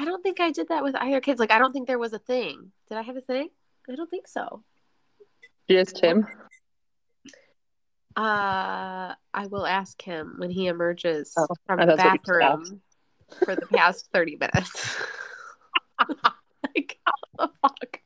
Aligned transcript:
I 0.00 0.06
don't 0.06 0.22
think 0.22 0.40
I 0.40 0.50
did 0.50 0.68
that 0.68 0.82
with 0.82 0.94
either 0.96 1.20
kids. 1.20 1.38
Like, 1.38 1.50
I 1.50 1.58
don't 1.58 1.72
think 1.72 1.86
there 1.86 1.98
was 1.98 2.14
a 2.14 2.18
thing. 2.18 2.72
Did 2.88 2.96
I 2.96 3.02
have 3.02 3.16
a 3.16 3.20
thing? 3.20 3.50
I 3.86 3.94
don't 3.94 4.08
think 4.08 4.26
so. 4.26 4.62
Yes, 5.68 5.92
Tim. 5.92 6.26
Uh, 8.16 9.14
I 9.34 9.46
will 9.50 9.66
ask 9.66 10.00
him 10.00 10.36
when 10.38 10.48
he 10.50 10.68
emerges 10.68 11.34
Oh, 11.36 11.46
from 11.66 11.80
the 11.80 11.86
thought 11.86 11.96
that's 11.98 12.26
what 12.26 12.34
you 12.34 12.40
bathroom 12.40 12.80
for 13.44 13.56
the 13.56 13.66
past 13.66 14.08
30 14.14 14.36
minutes. 14.36 14.96
like, 16.74 16.98
how 17.04 17.46
the 17.46 17.52
fuck? 17.60 18.00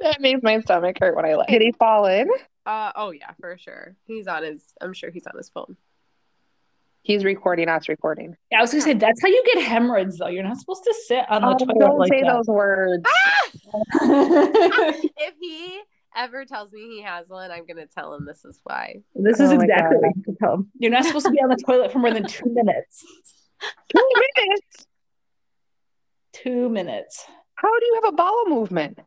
that 0.00 0.20
makes 0.20 0.42
my 0.42 0.58
stomach 0.62 0.96
hurt 0.98 1.14
when 1.14 1.26
I 1.26 1.36
laugh. 1.36 1.46
Did 1.46 1.62
he 1.62 1.70
fall 1.70 2.06
in? 2.06 2.28
Uh, 2.66 2.90
oh, 2.96 3.12
yeah, 3.12 3.30
for 3.40 3.56
sure. 3.56 3.94
He's 4.04 4.26
on 4.26 4.42
his, 4.42 4.74
I'm 4.80 4.94
sure 4.94 5.10
he's 5.10 5.28
on 5.28 5.36
his 5.36 5.48
phone. 5.48 5.76
He's 7.02 7.24
recording 7.24 7.68
us 7.68 7.88
recording. 7.88 8.36
Yeah, 8.50 8.58
I 8.58 8.60
was 8.62 8.70
gonna 8.72 8.82
say 8.82 8.94
that's 8.94 9.22
how 9.22 9.28
you 9.28 9.42
get 9.54 9.62
hemorrhoids 9.64 10.18
though. 10.18 10.28
You're 10.28 10.42
not 10.44 10.58
supposed 10.58 10.84
to 10.84 10.94
sit 11.06 11.24
on 11.30 11.40
the 11.42 11.48
Oh, 11.48 11.56
toilet 11.58 11.76
don't 11.80 11.98
like 11.98 12.12
say 12.12 12.20
that. 12.22 12.32
those 12.32 12.46
words. 12.46 13.04
Ah! 13.06 13.48
if 15.16 15.34
he 15.40 15.80
ever 16.16 16.44
tells 16.44 16.72
me 16.72 16.80
he 16.88 17.02
has 17.02 17.28
one, 17.28 17.50
I'm 17.50 17.66
going 17.66 17.76
to 17.76 17.86
tell 17.86 18.12
him 18.14 18.26
this 18.26 18.44
is 18.44 18.60
why. 18.64 18.96
this 19.14 19.38
is 19.40 19.50
Oh 19.50 19.60
exactly 19.60 19.96
what 19.98 20.12
you 20.26 20.36
tell 20.40 20.54
him. 20.54 20.70
You're 20.78 20.90
not 20.90 21.04
supposed 21.04 21.26
to 21.26 21.30
be 21.32 21.38
on 21.38 21.48
the 21.48 21.56
toilet 21.64 21.92
for 21.92 22.00
more 22.00 22.12
than 22.12 22.26
two 22.26 22.50
minutes. 22.52 23.04
Two 23.94 24.10
minutes. 24.16 24.86
Two 26.32 26.68
minutes. 26.68 27.24
How 27.54 27.78
do 27.78 27.86
you 27.86 28.00
have 28.02 28.12
a 28.12 28.16
bowel 28.16 28.44
movement? 28.48 28.98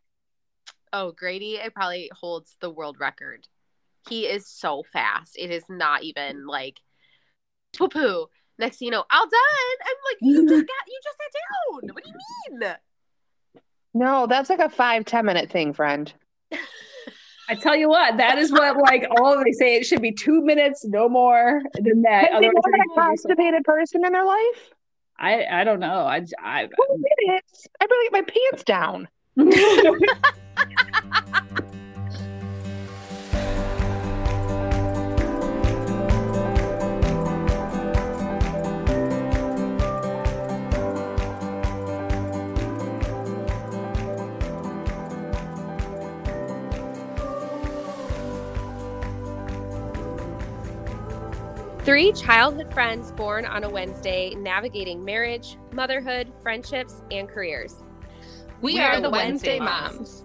Oh, 0.94 1.12
Grady, 1.12 1.56
it 1.56 1.74
probably 1.74 2.10
holds 2.14 2.56
the 2.62 2.70
world 2.70 2.98
record. 3.00 3.48
He 4.10 4.26
is 4.26 4.48
so 4.48 4.84
fast. 4.94 5.36
It 5.38 5.52
is 5.52 5.64
not 5.70 6.04
even 6.04 6.46
like 6.48 6.80
poo 7.78 7.88
poo. 7.88 8.28
Next 8.60 8.78
thing 8.78 8.88
you 8.88 8.92
know, 8.92 9.04
all 9.12 9.26
done. 9.26 9.78
I'm 9.82 9.96
like, 10.10 10.18
you 10.22 10.36
just 10.36 10.54
mm-hmm. 10.54 10.60
got, 10.60 10.88
you 10.88 11.00
just 11.04 11.18
sat 11.18 11.32
down. 11.34 11.94
What 11.94 12.04
do 12.04 12.10
you 12.10 12.60
mean? 12.60 12.76
No, 13.94 14.28
that's 14.28 14.50
like 14.50 14.60
a 14.60 14.70
five, 14.70 15.06
ten 15.06 15.26
minute 15.26 15.52
thing, 15.52 15.74
friend. 15.74 16.12
I 17.50 17.56
tell 17.56 17.76
you 17.76 17.90
what, 17.90 18.18
that 18.18 18.38
is 18.38 18.52
what 18.52 18.78
like 18.78 19.06
all 19.18 19.44
they 19.44 19.52
say. 19.52 19.76
It 19.76 19.86
should 19.86 20.02
be 20.02 20.12
two 20.12 20.42
minutes, 20.42 20.86
no 20.86 21.10
more 21.10 21.62
than 21.74 22.02
that. 22.04 22.32
Have 22.32 22.44
you 22.44 22.50
Otherwise, 22.50 22.64
never 22.66 22.78
had 22.78 22.86
a 22.86 22.96
gonna 22.96 23.12
do 23.12 23.18
something- 23.22 23.28
constipated 23.28 23.64
person 23.64 24.06
in 24.06 24.14
their 24.14 24.26
life? 24.26 24.74
I 25.20 25.46
I 25.46 25.64
don't 25.64 25.80
know. 25.80 26.06
I 26.06 26.26
I 26.40 26.66
Two 26.66 27.04
minutes. 27.28 27.68
I 27.80 27.86
barely 27.86 28.06
get 28.06 28.14
my 28.14 28.22
pants 28.22 28.64
down. 28.64 29.08
Three 51.94 52.12
childhood 52.12 52.74
friends 52.74 53.12
born 53.12 53.46
on 53.46 53.64
a 53.64 53.70
Wednesday, 53.70 54.34
navigating 54.34 55.06
marriage, 55.06 55.58
motherhood, 55.74 56.34
friendships, 56.42 57.04
and 57.12 57.30
careers. 57.30 57.84
We, 58.64 58.80
are, 58.80 59.00
the 59.00 59.12
Wednesday, 59.12 59.60
moms. 59.60 60.24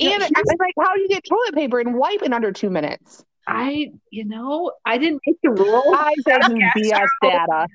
And 0.00 0.24
I'm 0.24 0.30
like, 0.58 0.74
how 0.76 0.92
do 0.96 1.02
you 1.02 1.08
get 1.08 1.22
toilet 1.22 1.54
paper 1.54 1.78
and 1.78 1.94
wipe 1.94 2.22
in 2.22 2.32
under 2.32 2.50
two 2.50 2.68
minutes? 2.68 3.24
I 3.48 3.92
you 4.10 4.24
know 4.26 4.72
I 4.84 4.98
didn't 4.98 5.22
make 5.26 5.38
the 5.42 5.50
rule. 5.50 5.94
I 5.94 6.14
said 6.22 6.42
BS 6.42 7.08
data. 7.22 7.66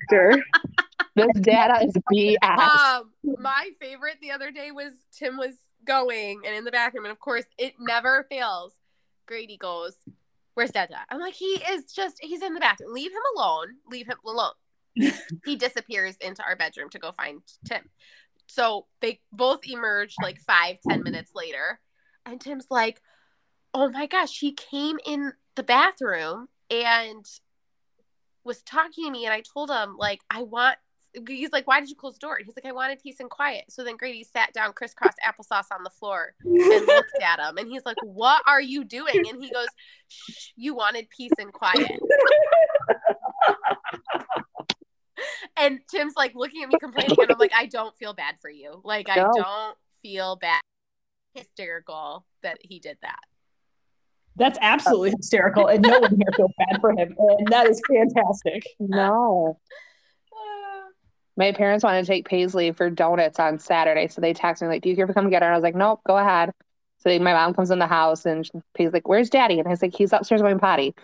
This 1.16 1.26
data 1.40 1.84
is 1.84 1.92
BS. 2.12 2.58
Um, 2.58 3.10
my 3.38 3.70
favorite 3.80 4.18
the 4.22 4.30
other 4.30 4.52
day 4.52 4.70
was 4.70 4.92
Tim 5.12 5.36
was 5.36 5.54
going 5.84 6.42
and 6.46 6.54
in 6.54 6.64
the 6.64 6.70
bathroom, 6.70 7.04
and 7.04 7.12
of 7.12 7.18
course 7.18 7.44
it 7.58 7.74
never 7.80 8.26
fails. 8.30 8.72
Grady 9.26 9.56
goes, 9.56 9.96
"Where's 10.54 10.70
Dada?" 10.70 10.98
I'm 11.10 11.20
like, 11.20 11.34
he 11.34 11.60
is 11.70 11.92
just 11.92 12.18
he's 12.20 12.42
in 12.42 12.54
the 12.54 12.60
bathroom. 12.60 12.94
Leave 12.94 13.10
him 13.10 13.22
alone. 13.36 13.68
Leave 13.90 14.06
him 14.06 14.18
alone. 14.24 14.52
he 15.44 15.56
disappears 15.56 16.16
into 16.20 16.44
our 16.44 16.54
bedroom 16.54 16.88
to 16.90 17.00
go 17.00 17.10
find 17.10 17.42
Tim. 17.64 17.82
So 18.46 18.86
they 19.00 19.20
both 19.32 19.66
emerge 19.66 20.14
like 20.22 20.38
five 20.38 20.76
ten 20.88 21.02
minutes 21.02 21.32
later, 21.34 21.80
and 22.24 22.40
Tim's 22.40 22.66
like, 22.70 23.00
"Oh 23.72 23.88
my 23.88 24.06
gosh, 24.06 24.38
he 24.38 24.52
came 24.52 24.98
in 25.04 25.32
the 25.54 25.62
bathroom 25.62 26.48
and." 26.70 27.26
was 28.46 28.62
talking 28.62 29.06
to 29.06 29.10
me 29.10 29.24
and 29.24 29.32
I 29.32 29.40
told 29.40 29.70
him 29.70 29.96
like 29.96 30.20
I 30.28 30.42
want 30.42 30.76
he's 31.26 31.52
like, 31.52 31.66
Why 31.66 31.80
did 31.80 31.88
you 31.88 31.96
close 31.96 32.14
the 32.14 32.20
door? 32.20 32.36
And 32.36 32.44
he's 32.44 32.56
like, 32.56 32.66
I 32.66 32.72
wanted 32.72 33.02
peace 33.02 33.20
and 33.20 33.30
quiet. 33.30 33.64
So 33.68 33.84
then 33.84 33.96
Grady 33.96 34.24
sat 34.24 34.52
down 34.52 34.72
crisscross 34.72 35.14
applesauce 35.24 35.66
on 35.72 35.82
the 35.84 35.90
floor 35.90 36.34
and 36.44 36.56
looked 36.86 37.22
at 37.22 37.38
him 37.38 37.58
and 37.58 37.68
he's 37.68 37.84
like, 37.84 37.96
What 38.02 38.42
are 38.46 38.60
you 38.60 38.84
doing? 38.84 39.24
And 39.28 39.42
he 39.42 39.50
goes, 39.50 39.68
Shh, 40.08 40.48
you 40.56 40.74
wanted 40.74 41.08
peace 41.10 41.32
and 41.38 41.52
quiet. 41.52 42.00
And 45.56 45.78
Tim's 45.88 46.14
like 46.16 46.34
looking 46.34 46.64
at 46.64 46.68
me 46.68 46.74
complaining, 46.80 47.16
and 47.18 47.30
I'm 47.30 47.38
like, 47.38 47.52
I 47.54 47.66
don't 47.66 47.94
feel 47.94 48.12
bad 48.12 48.34
for 48.40 48.50
you. 48.50 48.80
Like 48.82 49.08
I 49.08 49.16
don't 49.16 49.76
feel 50.02 50.36
bad 50.36 50.60
hysterical 51.34 52.26
that 52.42 52.58
he 52.60 52.80
did 52.80 52.98
that. 53.02 53.20
That's 54.36 54.58
absolutely 54.60 55.12
hysterical, 55.16 55.66
and 55.68 55.82
no 55.82 56.00
one 56.00 56.16
here 56.16 56.32
feels 56.36 56.50
bad 56.58 56.80
for 56.80 56.90
him, 56.90 57.14
and 57.18 57.48
that 57.48 57.68
is 57.68 57.80
fantastic. 57.88 58.66
No. 58.80 59.58
My 61.36 61.52
parents 61.52 61.84
wanted 61.84 62.02
to 62.02 62.06
take 62.06 62.28
Paisley 62.28 62.72
for 62.72 62.90
donuts 62.90 63.38
on 63.38 63.58
Saturday, 63.58 64.08
so 64.08 64.20
they 64.20 64.34
texted 64.34 64.62
me 64.62 64.68
like, 64.68 64.82
"Do 64.82 64.88
you 64.88 64.96
care 64.96 65.04
if 65.04 65.08
to 65.08 65.14
come 65.14 65.30
get 65.30 65.42
her?" 65.42 65.48
And 65.48 65.54
I 65.54 65.58
was 65.58 65.62
like, 65.62 65.74
"Nope, 65.74 66.00
go 66.06 66.16
ahead." 66.16 66.50
So 66.98 67.08
they, 67.10 67.18
my 67.18 67.32
mom 67.32 67.54
comes 67.54 67.70
in 67.70 67.78
the 67.78 67.86
house 67.86 68.24
and 68.24 68.48
Paisley's 68.74 68.94
like, 68.94 69.08
"Where's 69.08 69.30
Daddy?" 69.30 69.58
And 69.58 69.68
I 69.68 69.70
was 69.70 69.82
like, 69.82 69.94
"He's 69.94 70.12
upstairs 70.12 70.42
going 70.42 70.58
potty." 70.58 70.94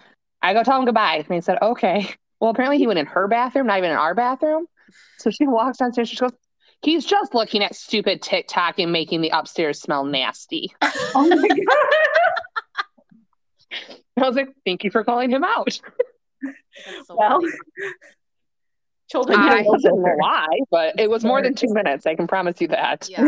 I 0.42 0.54
go 0.54 0.62
tell 0.62 0.78
him 0.78 0.86
goodbye, 0.86 1.24
and 1.26 1.34
he 1.34 1.41
said, 1.41 1.58
"Okay." 1.62 2.08
Well, 2.41 2.48
apparently 2.50 2.78
he 2.78 2.86
went 2.86 2.98
in 2.98 3.04
her 3.04 3.28
bathroom, 3.28 3.66
not 3.66 3.76
even 3.76 3.91
in 3.91 3.98
our 3.98 4.14
bathroom. 4.14 4.64
So 5.18 5.28
she 5.28 5.47
walks 5.47 5.76
downstairs. 5.76 6.08
She 6.08 6.16
goes, 6.16 6.32
"He's 6.80 7.04
just 7.04 7.34
looking 7.34 7.62
at 7.62 7.74
stupid 7.74 8.22
TikTok 8.22 8.78
and 8.78 8.91
making 8.91 9.20
the 9.20 9.28
upstairs 9.28 9.78
smell 9.78 10.04
nasty." 10.04 10.72
Oh 11.14 11.28
my 11.28 11.48
god! 11.48 11.58
I 14.16 14.26
was 14.26 14.36
like, 14.36 14.48
"Thank 14.64 14.84
you 14.84 14.91
for 14.91 15.04
calling 15.04 15.31
him 15.31 15.44
out." 15.44 15.81
So 17.04 17.16
Well, 17.19 17.41
funny. 17.42 17.53
children 19.10 19.38
I 19.38 19.62
don't 19.64 19.82
know 19.82 20.14
why, 20.16 20.47
but 20.70 20.98
it 20.98 21.10
was 21.10 21.25
more 21.25 21.42
than 21.42 21.54
two 21.54 21.69
minutes. 21.75 22.06
I 22.06 22.14
can 22.14 22.26
promise 22.26 22.59
you 22.59 22.69
that. 22.69 23.06
Yeah. 23.10 23.26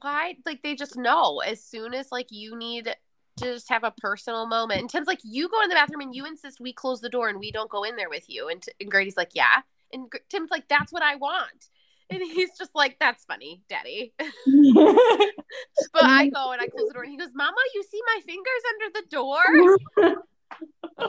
why 0.00 0.36
like 0.46 0.62
they 0.62 0.74
just 0.74 0.96
know 0.96 1.40
as 1.40 1.62
soon 1.64 1.94
as 1.94 2.12
like 2.12 2.28
you 2.30 2.56
need 2.56 2.94
to 3.36 3.44
just 3.44 3.68
have 3.68 3.84
a 3.84 3.92
personal 4.00 4.46
moment 4.46 4.80
and 4.80 4.90
tim's 4.90 5.06
like 5.06 5.20
you 5.24 5.48
go 5.48 5.62
in 5.62 5.68
the 5.68 5.74
bathroom 5.74 6.00
and 6.00 6.14
you 6.14 6.26
insist 6.26 6.60
we 6.60 6.72
close 6.72 7.00
the 7.00 7.08
door 7.08 7.28
and 7.28 7.38
we 7.38 7.50
don't 7.50 7.70
go 7.70 7.82
in 7.84 7.96
there 7.96 8.08
with 8.08 8.28
you 8.28 8.48
and, 8.48 8.62
T- 8.62 8.72
and 8.80 8.90
grady's 8.90 9.16
like 9.16 9.30
yeah 9.34 9.62
and 9.92 10.10
Gr- 10.10 10.18
tim's 10.28 10.50
like 10.50 10.68
that's 10.68 10.92
what 10.92 11.02
i 11.02 11.16
want 11.16 11.68
and 12.10 12.22
he's 12.22 12.50
just 12.58 12.74
like 12.74 12.96
that's 12.98 13.24
funny 13.24 13.62
daddy 13.68 14.12
but 14.18 16.02
i 16.04 16.28
go 16.28 16.52
and 16.52 16.60
i 16.60 16.66
close 16.66 16.88
the 16.88 16.94
door 16.94 17.02
and 17.02 17.12
he 17.12 17.18
goes 17.18 17.30
mama 17.34 17.56
you 17.74 17.82
see 17.90 18.00
my 18.06 18.20
fingers 18.24 18.62
under 18.72 18.90
the 18.94 19.06
door 19.10 20.22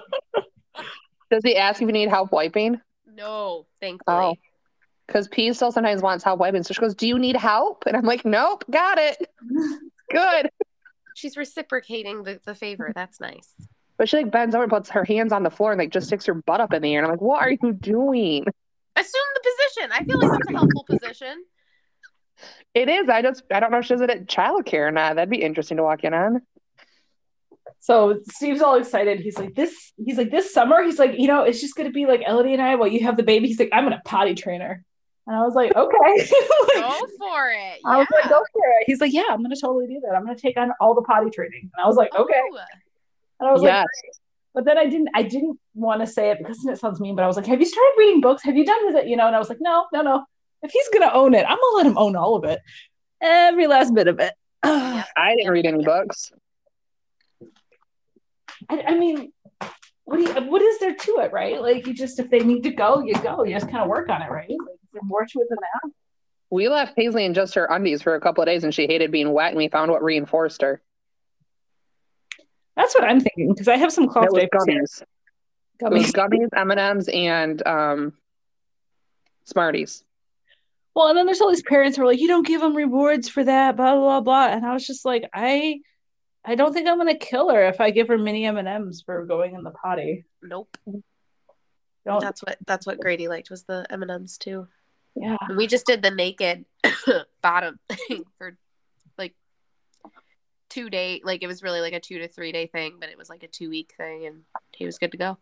Does 1.32 1.44
he 1.44 1.56
ask 1.56 1.82
if 1.82 1.86
you 1.88 1.94
need 1.94 2.10
help 2.10 2.32
wiping? 2.32 2.80
no 3.06 3.66
thankfully 3.82 4.16
Oh. 4.18 4.36
Because 5.08 5.28
P 5.28 5.52
still 5.54 5.72
sometimes 5.72 6.04
wants 6.04 6.24
help 6.24 6.40
wiping. 6.40 6.62
So 6.62 6.72
she 6.72 6.82
goes, 6.82 6.94
Do 6.94 7.08
you 7.08 7.18
need 7.18 7.36
help? 7.36 7.86
And 7.88 7.98
I'm 7.98 8.04
like, 8.06 8.26
Nope, 8.26 8.64
got 8.70 9.00
it. 9.00 9.18
Good. 10.12 10.50
she's 11.16 11.36
reciprocating 11.36 12.22
the, 12.24 12.40
the 12.46 12.54
favor 12.54 12.92
that's 12.96 13.20
nice 13.20 13.54
But 13.98 14.08
she 14.10 14.18
like 14.18 14.32
bends 14.32 14.54
over 14.54 14.64
and 14.66 14.72
puts 14.72 14.90
her 14.92 15.04
hands 15.04 15.32
on 15.34 15.42
the 15.44 15.50
floor 15.50 15.72
and 15.72 15.80
like 15.80 15.92
just 15.92 16.08
sticks 16.08 16.26
her 16.28 16.36
butt 16.36 16.62
up 16.62 16.74
in 16.74 16.82
the 16.84 16.94
air. 16.94 17.00
And 17.00 17.08
I'm 17.08 17.12
like, 17.12 17.22
What 17.22 17.42
are 17.42 17.52
you 17.52 17.74
doing? 17.74 18.46
Assume 19.00 19.22
the 19.34 19.52
position 19.52 19.92
i 19.92 20.04
feel 20.04 20.20
like 20.20 20.32
that's 20.32 20.50
a 20.50 20.58
helpful 20.58 20.86
position 20.90 21.44
It 22.74 22.88
is. 22.88 23.10
I 23.10 23.22
just 23.22 23.44
I 23.52 23.60
don't 23.60 23.72
know 23.72 23.80
if 23.80 23.86
she 23.86 23.94
does 23.96 24.02
it 24.02 24.10
at 24.10 24.26
childcare 24.28 24.88
or 24.88 24.92
not. 24.92 25.16
That'd 25.16 25.30
be 25.30 25.42
interesting 25.42 25.76
to 25.78 25.84
walk 25.84 26.04
in 26.06 26.14
on. 26.14 26.42
So 27.80 28.20
Steve's 28.32 28.62
all 28.62 28.76
excited. 28.76 29.20
He's 29.20 29.38
like, 29.38 29.56
this, 29.56 29.94
he's 29.98 30.18
like, 30.18 30.32
this 30.32 30.54
summer, 30.54 30.84
he's 30.84 31.00
like, 31.00 31.14
you 31.18 31.28
know, 31.28 31.44
it's 31.44 31.60
just 31.62 31.76
gonna 31.76 31.92
be 31.92 32.06
like 32.06 32.22
Elodie 32.26 32.54
and 32.54 32.62
I 32.62 32.76
while 32.76 32.88
you 32.88 33.02
have 33.06 33.18
the 33.18 33.24
baby. 33.24 33.48
He's 33.48 33.60
like, 33.60 33.70
I'm 33.74 33.84
gonna 33.84 34.02
potty 34.06 34.36
trainer. 34.36 34.84
And 35.28 35.36
I 35.36 35.42
was 35.42 35.54
like, 35.56 35.76
okay. 35.76 36.30
Like, 36.76 36.84
go 36.84 37.00
for 37.18 37.50
it 37.52 37.80
I 37.86 37.98
was 37.98 38.08
like, 38.12 38.30
go 38.30 38.40
for 38.54 38.64
it. 38.80 38.84
He's 38.86 39.02
like, 39.02 39.12
yeah, 39.14 39.24
I'm 39.30 39.42
gonna 39.42 39.56
totally 39.60 39.88
do 39.88 40.00
that. 40.06 40.16
I'm 40.16 40.24
gonna 40.26 40.38
take 40.38 40.58
on 40.58 40.72
all 40.80 40.94
the 40.96 41.02
potty 41.02 41.30
training. 41.32 41.70
And 41.76 41.84
I 41.84 41.88
was 41.88 41.98
like, 41.98 42.14
okay. 42.16 42.40
Ooh. 42.54 42.58
And 43.40 43.50
I 43.50 43.52
was 43.54 43.64
Yes. 43.64 43.86
like, 43.86 44.14
But 44.60 44.66
then 44.66 44.78
I 44.78 44.88
didn't 44.88 45.08
I 45.16 45.24
didn't 45.24 45.58
want 45.74 46.02
to 46.02 46.06
say 46.06 46.32
it 46.32 46.38
because 46.38 46.66
it 46.66 46.78
sounds 46.78 47.00
mean, 47.00 47.16
but 47.16 47.24
I 47.24 47.28
was 47.28 47.38
like, 47.38 47.46
Have 47.46 47.62
you 47.62 47.66
started 47.66 47.94
reading 47.98 48.20
books? 48.20 48.44
Have 48.44 48.58
you 48.58 48.66
done 48.66 48.92
this? 48.92 49.06
You 49.08 49.16
know, 49.16 49.26
and 49.26 49.34
I 49.34 49.40
was 49.40 49.48
like, 49.48 49.62
No, 49.62 49.86
no, 49.94 50.02
no. 50.02 50.26
If 50.62 50.72
he's 50.72 50.90
gonna 50.90 51.14
own 51.14 51.34
it, 51.34 51.46
I'm 51.48 51.58
gonna 51.58 51.78
let 51.78 51.86
him 51.86 51.98
own 51.98 52.18
all 52.18 52.36
of 52.36 52.44
it. 52.44 52.60
Every 53.22 53.68
last 53.68 53.94
bit 53.94 54.10
of 54.10 54.20
it. 54.20 54.34
I 54.64 55.34
didn't 55.38 55.54
read 55.54 55.66
any 55.66 55.82
books. 55.82 56.34
I, 58.68 58.82
I 58.82 58.98
mean, 58.98 59.32
what 60.04 60.18
do 60.18 60.24
you, 60.24 60.50
what 60.52 60.62
is 60.62 60.78
there 60.80 60.94
to 60.94 61.20
it, 61.20 61.32
right? 61.32 61.62
Like 61.62 61.88
you 61.88 61.94
just 61.94 62.20
if 62.20 62.30
they 62.30 62.40
need 62.40 62.64
to 62.64 62.72
go, 62.72 63.02
you 63.02 63.14
go. 63.14 63.46
You 63.46 63.54
just 63.54 63.70
kind 63.72 63.82
of 63.82 63.88
work 63.88 64.10
on 64.10 64.22
it, 64.22 64.30
right? 64.30 64.50
Like 64.50 64.76
is 64.84 64.90
there 64.92 65.04
more 65.06 65.26
to 65.26 65.40
it 65.40 65.48
than 65.48 65.58
that? 65.62 65.92
We 66.50 66.68
left 66.68 66.98
Paisley 66.98 67.24
in 67.24 67.34
just 67.34 67.56
her 67.56 67.64
undies 67.72 68.02
for 68.02 68.16
a 68.16 68.20
couple 68.20 68.42
of 68.42 68.48
days 68.48 68.66
and 68.66 68.76
she 68.76 68.88
hated 68.88 69.10
being 69.10 69.32
wet 69.32 69.52
and 69.52 69.58
we 69.58 69.70
found 69.70 69.90
what 69.90 70.04
reinforced 70.04 70.62
her. 70.64 70.82
That's 72.76 72.96
what 72.96 73.04
I'm 73.04 73.20
thinking 73.20 73.50
because 73.54 73.68
I 73.68 73.78
have 73.78 73.92
some 73.92 74.08
cloth 74.08 74.28
It 74.34 74.50
diapers. 74.52 75.04
gummies. 75.82 76.12
Gummies. 76.12 76.12
gummies, 76.12 76.50
M&Ms, 76.56 77.10
and 77.14 77.66
um, 77.68 78.14
Smarties. 79.46 80.04
Well, 80.96 81.08
and 81.08 81.18
then 81.18 81.26
there's 81.26 81.40
all 81.42 81.50
these 81.50 81.64
parents 81.64 81.96
who 81.98 82.04
are 82.04 82.08
like, 82.08 82.20
you 82.20 82.28
don't 82.28 82.46
give 82.46 82.62
them 82.62 82.76
rewards 82.76 83.30
for 83.30 83.44
that, 83.44 83.76
blah 83.78 83.96
blah 83.96 84.22
blah. 84.22 84.48
And 84.48 84.66
I 84.66 84.74
was 84.74 84.86
just 84.86 85.06
like, 85.06 85.30
I, 85.34 85.80
I 86.44 86.56
don't 86.56 86.74
think 86.74 86.88
I'm 86.88 86.98
gonna 86.98 87.18
kill 87.18 87.50
her 87.50 87.64
if 87.68 87.80
I 87.80 87.92
give 87.92 88.08
her 88.10 88.18
mini 88.18 88.46
M 88.46 88.58
and 88.58 88.68
M's 88.68 89.02
for 89.06 89.26
going 89.26 89.56
in 89.56 89.64
the 89.64 89.72
potty. 89.72 90.26
Nope. 90.42 90.76
Don't. 92.06 92.22
That's 92.22 92.42
what 92.42 92.58
that's 92.66 92.86
what 92.88 93.00
Grady 93.00 93.28
liked 93.28 93.50
was 93.50 93.64
the 93.64 93.86
M 93.90 94.02
and 94.02 94.12
M's 94.12 94.38
too. 94.38 94.68
yeah. 95.16 95.38
We 95.56 95.68
just 95.68 95.86
did 95.86 96.02
the 96.02 96.12
naked 96.12 96.66
bottom 97.42 97.80
thing 97.90 98.24
for 98.38 98.48
like 98.48 98.56
two 100.70 100.90
day 100.90 101.22
like 101.24 101.44
it 101.44 101.48
was 101.48 101.64
really 101.64 101.82
like 101.82 101.94
a 101.94 102.00
two 102.00 102.20
to 102.20 102.28
three 102.28 102.52
day 102.52 102.68
thing, 102.68 102.98
but 103.00 103.10
it 103.10 103.18
was 103.18 103.30
like 103.30 103.44
a 103.44 103.48
two 103.48 103.70
week 103.70 103.94
thing 103.98 104.26
and 104.28 104.44
he 104.76 104.86
was 104.86 104.98
good 104.98 105.12
to 105.12 105.18
go. 105.18 105.38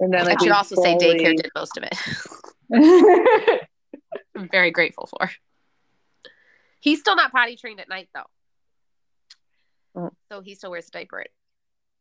And 0.00 0.12
then 0.12 0.28
I 0.28 0.36
should 0.40 0.52
also 0.52 0.76
say 0.76 0.96
daycare 0.96 1.36
did 1.36 1.50
most 1.54 1.76
of 1.76 1.84
it. 1.84 1.96
I'm 4.36 4.48
very 4.48 4.70
grateful 4.70 5.06
for. 5.06 5.30
He's 6.80 7.00
still 7.00 7.16
not 7.16 7.32
potty 7.32 7.56
trained 7.56 7.80
at 7.80 7.88
night 7.88 8.08
though. 8.14 8.22
Oh. 9.94 10.10
So 10.30 10.40
he 10.40 10.54
still 10.54 10.70
wears 10.70 10.88
a 10.88 10.90
diaper. 10.90 11.24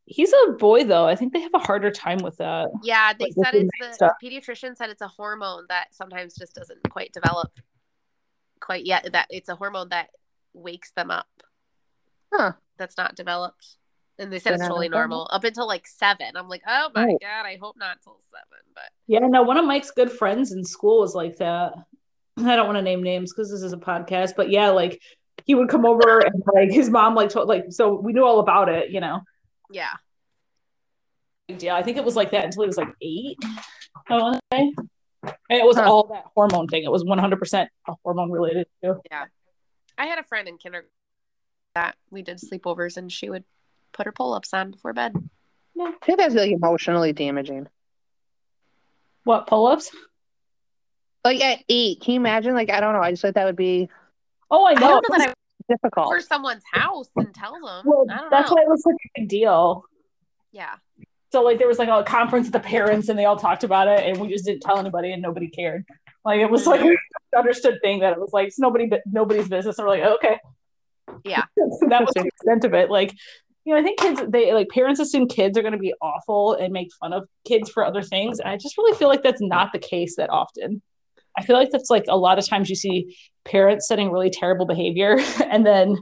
He's 0.06 0.34
a 0.48 0.54
boy 0.54 0.84
though. 0.84 1.08
I 1.08 1.16
think 1.16 1.34
they 1.34 1.42
have 1.42 1.54
a 1.54 1.60
harder 1.60 1.92
time 1.92 2.20
with 2.20 2.38
that. 2.38 2.70
Yeah, 2.84 3.14
they 3.14 3.26
Like, 3.26 3.34
said 3.46 3.56
it's 3.56 3.70
the, 3.80 3.94
stuff. 3.94 4.12
the 4.22 4.30
pediatrician 4.30 4.76
said 4.76 4.90
it's 4.90 5.02
a 5.02 5.08
hormone 5.08 5.66
that 5.70 5.94
sometimes 5.94 6.36
just 6.36 6.56
doesn't 6.56 6.90
quite 6.90 7.14
develop 7.14 7.52
quite 8.60 8.86
yet. 8.86 9.10
That 9.14 9.28
it's 9.30 9.50
a 9.50 9.56
hormone 9.56 9.90
that 9.90 10.10
wakes 10.54 10.92
them 10.92 11.12
up. 11.12 11.28
Huh. 12.34 12.54
That's 12.78 12.98
not 12.98 13.16
developed. 13.16 13.76
And 14.20 14.32
they 14.32 14.40
said 14.40 14.54
it's 14.54 14.62
totally 14.68 14.90
normal 14.90 15.28
up 15.32 15.44
until 15.44 15.68
like 15.68 15.88
seven. 15.88 16.36
I'm 16.36 16.48
like, 16.50 16.62
oh 16.68 16.90
my 16.94 17.06
Oh. 17.10 17.18
god, 17.22 17.46
I 17.46 17.58
hope 17.60 17.76
not 17.78 17.98
till 18.04 18.20
seven. 18.32 18.64
But 18.76 18.84
Yeah, 19.08 19.20
no, 19.20 19.42
one 19.44 19.58
of 19.58 19.66
Mike's 19.66 19.92
good 19.92 20.12
friends 20.12 20.52
in 20.52 20.64
school 20.64 21.00
was 21.02 21.16
like 21.16 21.38
that. 21.38 21.74
I 22.38 22.56
don't 22.56 22.68
want 22.68 22.78
to 22.78 22.82
name 22.84 23.02
names 23.04 23.34
because 23.34 23.50
this 23.52 23.62
is 23.64 23.74
a 23.74 23.78
podcast, 23.78 24.34
but 24.38 24.50
yeah, 24.50 24.70
like 24.70 25.02
he 25.46 25.56
would 25.56 25.70
come 25.70 25.86
over 25.86 26.20
and 26.20 26.44
like 26.54 26.70
his 26.72 26.90
mom 26.90 27.16
like 27.16 27.30
told 27.30 27.48
like 27.48 27.66
so 27.70 27.94
we 28.00 28.14
knew 28.14 28.24
all 28.26 28.40
about 28.40 28.70
it, 28.70 28.92
you 28.92 29.00
know. 29.00 29.22
yeah, 29.72 29.94
Yeah, 31.48 31.76
I 31.76 31.84
think 31.84 31.98
it 31.98 32.04
was 32.06 32.16
like 32.16 32.32
that 32.32 32.46
until 32.46 32.64
he 32.64 32.68
was 32.68 32.78
like 32.78 32.94
eight. 33.02 33.38
I 34.10 34.14
want 34.18 34.36
to 34.36 34.42
say, 34.58 34.74
and 35.24 35.60
it 35.60 35.66
was 35.66 35.78
Huh. 35.78 35.92
all 35.92 36.08
that 36.14 36.26
hormone 36.36 36.68
thing. 36.68 36.84
It 36.84 36.92
was 36.92 37.04
one 37.04 37.18
hundred 37.18 37.40
percent 37.40 37.70
a 37.88 37.94
hormone 38.04 38.32
related 38.32 38.68
too. 38.84 39.02
I 40.02 40.06
had 40.08 40.18
a 40.18 40.24
friend 40.24 40.48
in 40.48 40.58
kindergarten 40.58 40.90
that 41.76 41.96
we 42.10 42.24
did 42.24 42.38
sleepovers, 42.40 42.98
and 42.98 43.12
she 43.12 43.30
would 43.30 43.44
put 43.94 44.08
her 44.08 44.12
pull 44.12 44.34
ups 44.34 44.52
on 44.52 44.72
before 44.72 44.94
bed. 44.94 45.14
I 45.80 45.94
think 46.04 46.18
that's 46.18 46.34
like 46.34 46.52
emotionally 46.52 47.14
damaging. 47.14 47.68
What 49.24 49.46
pull 49.46 49.68
ups? 49.68 49.92
Like 51.24 51.40
at 51.42 51.60
eight, 51.70 52.02
can 52.02 52.16
you 52.16 52.20
imagine? 52.20 52.56
Like 52.56 52.72
I 52.72 52.80
don't 52.80 52.94
know. 52.94 53.02
I 53.02 53.12
just 53.12 53.22
thought 53.22 53.36
that 53.36 53.46
would 53.46 53.56
be 53.56 53.90
Oh, 54.50 54.66
I 54.66 54.72
I 54.72 54.74
know. 54.74 54.80
don't 54.80 55.06
know 55.10 55.18
that 55.18 55.22
I 55.22 55.28
would 55.28 55.36
difficult. 55.70 56.08
for 56.08 56.20
someone's 56.20 56.64
house 56.74 57.10
and 57.16 57.34
tell 57.34 57.54
them. 57.54 57.84
well, 57.86 58.06
I 58.10 58.18
don't 58.18 58.32
that's 58.32 58.50
know. 58.50 58.56
why 58.56 58.64
it 58.64 58.70
was 58.70 58.82
such 58.84 58.96
a 59.16 59.20
big 59.22 59.30
deal. 59.30 59.86
Yeah, 60.52 60.76
So 61.32 61.44
like 61.44 61.60
there 61.60 61.68
was 61.68 61.78
like 61.80 61.90
a 61.90 62.04
conference 62.04 62.48
with 62.48 62.54
the 62.54 62.60
parents 62.60 63.08
and 63.08 63.18
they 63.18 63.26
all 63.26 63.38
talked 63.38 63.64
about 63.64 63.88
it 63.88 64.00
and 64.02 64.18
we 64.20 64.28
just 64.30 64.44
didn't 64.46 64.62
tell 64.64 64.78
anybody 64.80 65.12
and 65.14 65.22
nobody 65.22 65.48
cared. 65.48 65.86
Like 66.26 66.42
it 66.42 66.50
was 66.50 66.66
like 66.68 66.82
an 66.82 66.98
understood 67.38 67.80
thing 67.82 68.00
that 68.00 68.14
it 68.14 68.20
was 68.20 68.32
like 68.34 68.48
it's 68.48 68.60
nobody 68.60 68.88
but 68.88 69.02
nobody's 69.06 69.48
business. 69.48 69.78
And 69.78 69.88
we're 69.88 69.98
like, 69.98 70.12
okay. 70.16 70.40
Yeah. 71.24 71.44
so 71.58 71.88
that 71.90 72.02
was 72.02 72.14
the 72.14 72.26
extent 72.26 72.66
of 72.66 72.74
it. 72.74 72.90
Like, 72.90 73.14
you 73.66 73.74
know, 73.74 73.80
I 73.80 73.84
think 73.84 74.00
kids 74.00 74.22
they 74.30 74.54
like 74.54 74.70
parents 74.70 75.00
assume 75.00 75.28
kids 75.28 75.58
are 75.58 75.62
gonna 75.62 75.78
be 75.78 75.94
awful 76.02 76.54
and 76.54 76.74
make 76.74 76.90
fun 77.00 77.14
of 77.14 77.28
kids 77.46 77.70
for 77.70 77.86
other 77.86 78.02
things. 78.02 78.40
And 78.40 78.50
I 78.50 78.58
just 78.58 78.78
really 78.78 78.98
feel 78.98 79.08
like 79.08 79.24
that's 79.24 79.42
not 79.42 79.72
the 79.74 79.80
case 79.80 80.16
that 80.16 80.30
often. 80.30 80.82
I 81.38 81.44
feel 81.44 81.56
like 81.56 81.70
that's 81.72 81.90
like 81.90 82.06
a 82.10 82.18
lot 82.18 82.40
of 82.40 82.48
times 82.48 82.70
you 82.70 82.76
see 82.76 83.16
parents 83.46 83.88
setting 83.88 84.12
really 84.12 84.30
terrible 84.30 84.66
behavior 84.66 85.18
and 85.46 85.66
then 85.66 85.98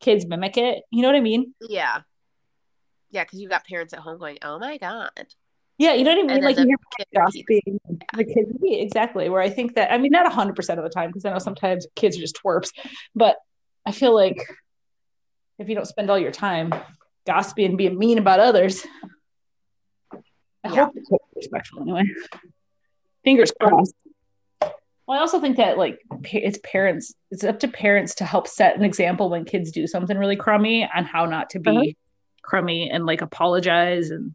kids 0.00 0.26
mimic 0.26 0.56
it. 0.56 0.82
You 0.90 1.02
know 1.02 1.08
what 1.08 1.16
I 1.16 1.20
mean? 1.20 1.54
yeah, 1.68 2.00
yeah. 3.10 3.24
Because 3.24 3.40
you've 3.40 3.50
got 3.50 3.66
parents 3.66 3.92
at 3.92 4.00
home 4.00 4.18
going, 4.18 4.38
"Oh 4.42 4.58
my 4.58 4.78
god," 4.78 5.10
Yeah, 5.78 5.92
you 5.92 6.04
know 6.04 6.10
what 6.14 6.18
I 6.18 6.22
mean? 6.22 6.30
and 6.36 6.44
Like 6.44 6.58
you 6.58 6.66
hear 6.66 6.76
kid 6.98 7.06
gossiping 7.14 7.80
the 8.16 8.24
kids 8.24 8.50
yeah, 8.62 8.78
exactly 8.78 9.28
where 9.28 9.42
i 9.42 9.50
think 9.50 9.74
that 9.74 9.92
i 9.92 9.98
mean 9.98 10.10
not 10.10 10.30
100% 10.30 10.78
of 10.78 10.84
the 10.84 10.88
time 10.90 11.10
because 11.10 11.24
i 11.24 11.30
know 11.30 11.38
sometimes 11.38 11.86
kids 11.96 12.16
are 12.16 12.20
just 12.20 12.38
twerps 12.42 12.70
but 13.14 13.36
i 13.84 13.92
feel 13.92 14.14
like 14.14 14.36
if 15.58 15.68
you 15.68 15.74
don't 15.74 15.86
spend 15.86 16.08
all 16.08 16.18
your 16.18 16.30
time 16.30 16.72
gossiping 17.26 17.66
and 17.66 17.78
being 17.78 17.98
mean 17.98 18.16
about 18.18 18.40
others 18.40 18.86
i 20.64 20.68
Yeah. 20.68 20.86
hope 20.86 20.92
it's 20.96 21.10
respectful 21.34 21.82
anyway 21.82 22.04
fingers 23.24 23.52
crossed 23.60 23.94
well 24.62 25.18
i 25.18 25.18
also 25.18 25.40
think 25.40 25.56
that 25.58 25.76
like 25.76 25.98
it's 26.32 26.58
parents 26.64 27.12
it's 27.30 27.44
up 27.44 27.58
to 27.60 27.68
parents 27.68 28.14
to 28.14 28.24
help 28.24 28.46
set 28.48 28.76
an 28.76 28.84
example 28.84 29.28
when 29.28 29.44
kids 29.44 29.70
do 29.72 29.86
something 29.86 30.16
really 30.16 30.36
crummy 30.36 30.88
on 30.94 31.04
how 31.04 31.26
not 31.26 31.50
to 31.50 31.58
be 31.60 31.70
Uh-huh. 31.70 31.84
crummy 32.42 32.88
and 32.90 33.04
like 33.04 33.20
apologize 33.20 34.10
and 34.10 34.34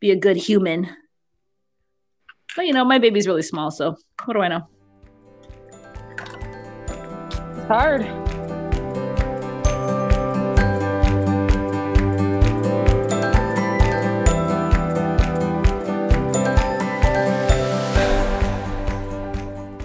be 0.00 0.10
a 0.10 0.16
good 0.16 0.36
human 0.36 0.88
but 2.56 2.66
you 2.66 2.72
know, 2.72 2.84
my 2.84 2.98
baby's 2.98 3.28
really 3.28 3.42
small, 3.42 3.70
so 3.70 3.94
what 4.24 4.34
do 4.34 4.40
I 4.40 4.48
know? 4.48 4.66
It's 7.56 7.68
hard. 7.68 8.02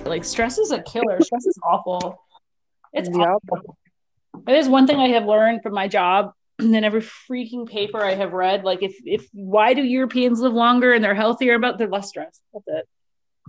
Like 0.08 0.24
stress 0.24 0.58
is 0.58 0.72
a 0.72 0.82
killer. 0.82 1.22
Stress 1.22 1.46
is 1.46 1.60
awful. 1.64 2.20
It's 2.94 3.10
Yep. 3.10 3.18
awful. 3.18 3.78
It 4.48 4.56
is 4.56 4.68
one 4.68 4.88
thing 4.88 4.98
I 4.98 5.10
have 5.10 5.26
learned 5.26 5.62
from 5.62 5.74
my 5.74 5.88
job 5.88 6.34
and 6.60 6.74
then 6.74 6.84
every 6.84 7.02
freaking 7.02 7.68
paper 7.70 8.04
I 8.04 8.14
have 8.16 8.34
read. 8.34 8.64
Like 8.64 8.84
if 8.84 8.96
if 9.06 9.28
why 9.34 9.74
do 9.74 9.82
Europeans 9.84 10.40
live 10.40 10.54
longer 10.54 10.94
and 10.94 11.04
they're 11.04 11.16
healthier 11.16 11.56
about 11.56 11.78
they're 11.78 11.88
less 11.88 12.10
stressed. 12.10 12.42
That's 12.54 12.66
it. 12.68 12.90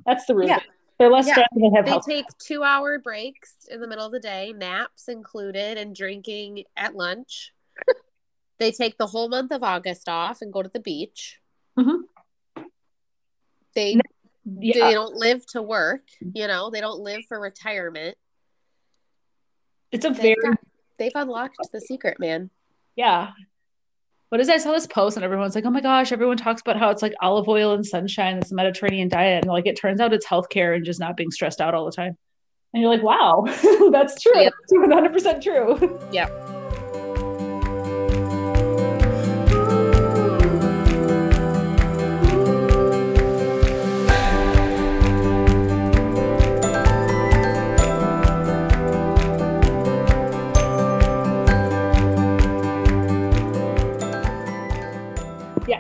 That's 0.07 0.27
the 0.27 0.35
root. 0.35 0.49
Yeah. 0.49 0.61
They're 0.99 1.11
less 1.11 1.27
Yeah. 1.27 1.35
stressed 1.35 1.51
and 1.53 1.63
they 1.65 1.77
have 1.77 1.85
They 1.85 1.91
health. 1.91 2.07
take 2.07 2.27
two 2.39 2.63
hour 2.63 2.99
breaks 2.99 3.55
in 3.71 3.81
the 3.81 3.87
middle 3.89 4.07
of 4.07 4.13
the 4.13 4.21
day, 4.21 4.53
naps 4.57 5.09
included, 5.09 5.77
and 5.79 5.95
drinking 5.95 6.65
at 6.77 6.95
lunch. 6.95 7.53
they 8.59 8.71
take 8.71 8.97
the 8.99 9.07
whole 9.09 9.29
month 9.29 9.53
of 9.53 9.63
August 9.63 10.09
off 10.09 10.41
and 10.41 10.53
go 10.53 10.63
to 10.63 10.69
the 10.69 10.81
beach. 10.81 11.41
Mhm. 11.79 12.03
They 13.75 13.97
Yeah. 14.45 14.87
they 14.89 14.93
don't 14.95 15.17
live 15.17 15.45
to 15.49 15.63
work, 15.63 16.03
you 16.21 16.47
know, 16.47 16.71
they 16.71 16.81
don't 16.81 17.01
live 17.01 17.23
for 17.29 17.41
retirement. 17.41 18.17
It's 19.91 20.05
a 20.05 20.11
They've, 20.11 20.23
very 20.23 20.35
got- 20.43 20.59
they've 20.99 21.13
unlocked 21.15 21.57
the 21.73 21.81
secret, 21.81 22.19
man. 22.21 22.51
Yeah. 22.97 23.31
What 24.31 24.41
is 24.41 24.49
I 24.49 24.57
saw 24.57 24.73
this 24.73 24.87
post 24.87 25.17
and 25.17 25.25
everyone's 25.25 25.55
like, 25.55 25.65
oh 25.65 25.71
my 25.71 25.81
gosh, 25.81 26.11
everyone 26.11 26.37
talks 26.37 26.61
about 26.61 26.77
how 26.77 26.91
it's 26.91 27.03
like 27.03 27.15
olive 27.21 27.49
oil 27.49 27.73
and 27.73 27.87
sunshine, 27.87 28.39
it's 28.39 28.51
a 28.51 28.55
Mediterranean 28.55 29.09
diet. 29.09 29.45
And 29.45 29.53
like 29.53 29.67
it 29.67 29.77
turns 29.77 30.01
out 30.01 30.13
it's 30.13 30.27
healthcare 30.27 30.75
and 30.75 30.85
just 30.85 31.01
not 31.01 31.17
being 31.17 31.31
stressed 31.31 31.61
out 31.61 31.75
all 31.75 31.85
the 31.85 31.93
time. 31.93 32.17
And 32.73 32.83
you're 32.83 32.91
like, 32.91 33.03
wow, 33.03 33.45
that's 33.93 34.21
true. 34.21 34.41
Yep. 34.41 34.53
That's 34.71 34.73
100% 34.73 35.41
true. 35.41 36.01
Yeah, 36.11 36.27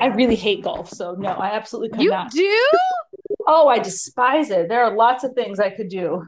I 0.04 0.08
really 0.08 0.36
hate 0.36 0.62
golf. 0.62 0.90
So 0.90 1.14
no, 1.18 1.30
I 1.30 1.46
absolutely 1.56 1.88
could 1.88 2.02
You 2.02 2.10
not. 2.10 2.30
do? 2.30 2.68
Oh, 3.46 3.68
I 3.68 3.78
despise 3.78 4.50
it. 4.50 4.68
There 4.68 4.84
are 4.84 4.94
lots 4.94 5.24
of 5.24 5.32
things 5.32 5.58
I 5.58 5.70
could 5.70 5.88
do. 5.88 6.26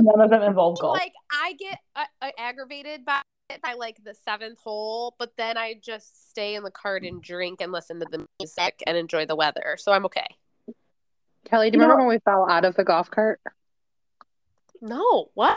None 0.00 0.20
of 0.20 0.30
them 0.30 0.42
involve 0.42 0.80
golf. 0.80 0.98
Like 0.98 1.12
I 1.30 1.52
get 1.52 1.78
uh, 1.94 2.04
uh, 2.20 2.30
aggravated 2.36 3.04
by 3.04 3.20
by 3.62 3.74
like 3.74 4.02
the 4.02 4.14
seventh 4.16 4.58
hole, 4.58 5.14
but 5.16 5.30
then 5.36 5.56
I 5.56 5.74
just 5.80 6.28
stay 6.30 6.56
in 6.56 6.64
the 6.64 6.72
cart 6.72 7.04
and 7.04 7.22
drink 7.22 7.60
and 7.60 7.70
listen 7.70 8.00
to 8.00 8.06
the 8.10 8.26
music 8.40 8.82
and 8.84 8.96
enjoy 8.96 9.26
the 9.26 9.36
weather. 9.36 9.76
So 9.78 9.92
I'm 9.92 10.04
okay. 10.06 10.26
Kelly, 11.44 11.70
do 11.70 11.76
you 11.76 11.78
No. 11.78 11.84
remember 11.84 12.04
when 12.08 12.16
we 12.16 12.18
fell 12.24 12.50
out 12.50 12.64
of 12.64 12.74
the 12.74 12.82
golf 12.84 13.12
cart 13.12 13.40
No, 14.82 15.30
what? 15.34 15.56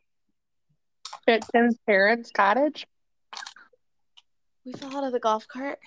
at 1.27 1.41
Tim's 1.51 1.75
parents' 1.87 2.29
cottage 2.31 2.85
We 4.63 4.73
fell 4.73 4.95
out 4.95 5.03
of 5.05 5.11
the 5.11 5.19
golf 5.19 5.47
cart. 5.47 5.79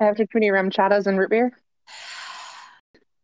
After 0.00 0.24
too 0.24 0.30
many 0.34 0.48
RumChatas 0.48 1.06
and 1.06 1.18
root 1.18 1.30
beer? 1.30 1.52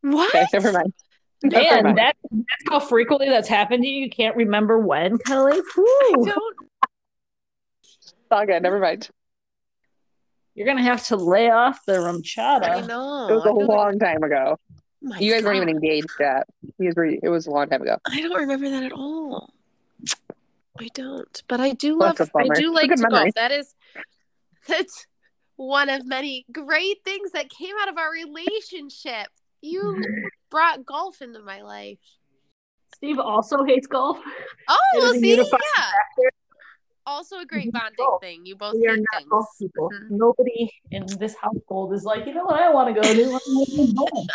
What? 0.03 0.35
Okay, 0.35 0.47
never 0.53 0.73
mind. 0.73 0.93
Never 1.43 1.65
Man, 1.65 1.85
mind. 1.85 1.99
that, 1.99 2.17
that's 2.31 2.45
how 2.69 2.81
frequently 2.81 3.31
that's 3.31 3.49
happened 3.49 3.83
to 3.83 3.89
you. 3.89 4.05
You 4.05 4.11
can't 4.11 4.37
remember 4.37 4.79
when, 4.79 5.17
Kelly. 5.17 5.53
I 5.59 5.63
Whew. 5.75 6.27
don't. 6.27 6.57
It's 7.83 8.15
all 8.31 8.45
good. 8.45 8.63
Never 8.63 8.79
mind. 8.79 9.09
You're 10.55 10.67
gonna 10.67 10.83
have 10.83 11.03
to 11.07 11.17
lay 11.17 11.49
off 11.51 11.81
the 11.87 11.95
I 11.95 11.97
rumchata. 11.97 12.87
know. 12.87 13.29
It 13.29 13.33
was 13.35 13.43
a 13.45 13.49
don't- 13.49 13.67
long 13.67 13.99
time 13.99 14.23
ago. 14.23 14.59
my 15.01 15.19
You 15.19 15.33
guys 15.33 15.43
weren't 15.43 15.57
even 15.57 15.71
engaged 15.71 16.09
yet. 16.21 16.47
You 16.79 16.89
guys 16.91 16.95
were. 16.97 17.07
It 17.07 17.29
was 17.31 17.47
a 17.47 17.51
long 17.51 17.69
time 17.71 17.81
ago. 17.81 17.97
I 18.07 18.21
don't 18.21 18.37
remember 18.39 18.69
that 18.69 18.83
at 18.83 18.93
all. 18.93 19.55
I 20.79 20.89
don't, 20.93 21.43
but 21.49 21.61
I 21.61 21.73
do 21.73 21.97
Well, 21.99 22.09
love. 22.09 22.17
that's 22.19 22.29
a 22.35 22.39
I 22.39 22.43
bummer. 22.43 22.55
do 22.55 22.67
It's 22.67 22.75
like 22.75 22.91
to 22.97 23.03
memory. 23.03 23.25
golf. 23.25 23.35
That 23.37 23.53
is, 23.53 23.75
that's 24.69 25.07
one 25.61 25.91
of 25.91 26.07
many 26.07 26.47
great 26.51 27.05
things 27.05 27.33
that 27.33 27.51
came 27.51 27.75
out 27.83 27.89
of 27.91 27.99
our 27.99 28.11
relationship. 28.11 29.27
You 29.61 30.03
brought 30.51 30.87
golf 30.87 31.21
into 31.21 31.41
my 31.41 31.61
life. 31.61 31.99
Steve 32.95 33.19
also 33.19 33.63
hates 33.65 33.87
golf. 33.87 34.19
Oh, 34.69 34.77
well, 34.97 35.13
see, 35.13 35.31
unified 35.31 35.61
yeah. 36.19 36.29
Also, 37.07 37.39
a 37.41 37.45
great 37.45 37.71
bonding 37.73 37.93
Golf. 37.99 38.23
thing. 38.23 38.47
You 38.47 38.57
both 38.57 38.75
We 38.75 38.87
are 38.87 38.97
not 38.97 39.05
things. 39.19 39.29
golf 39.31 39.47
people. 39.59 39.91
Mhm. 39.91 40.11
Nobody 40.13 40.71
in 40.93 41.05
this 41.19 41.35
household 41.37 41.93
is 41.93 42.05
like, 42.05 42.27
you 42.27 42.33
know 42.33 42.45
what 42.45 42.59
I 42.61 42.71
want 42.71 42.95
to 42.95 43.01
go 43.01 43.15
do? 43.15 43.25
I 43.29 43.33
want 43.33 43.69
to 43.69 43.87
go 43.87 44.07
golf. 44.07 44.27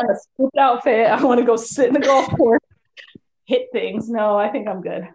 I'm 0.00 0.10
a 0.10 0.14
scooped 0.16 0.56
outfit. 0.58 1.06
I 1.10 1.22
want 1.22 1.38
to 1.40 1.46
go 1.46 1.54
sit 1.56 1.86
in 1.88 1.94
the 1.94 2.00
golf 2.00 2.28
course, 2.36 2.60
hit 3.44 3.68
things. 3.72 4.08
No, 4.08 4.36
I 4.36 4.48
think 4.50 4.66
I'm 4.66 4.80
good. 4.82 5.06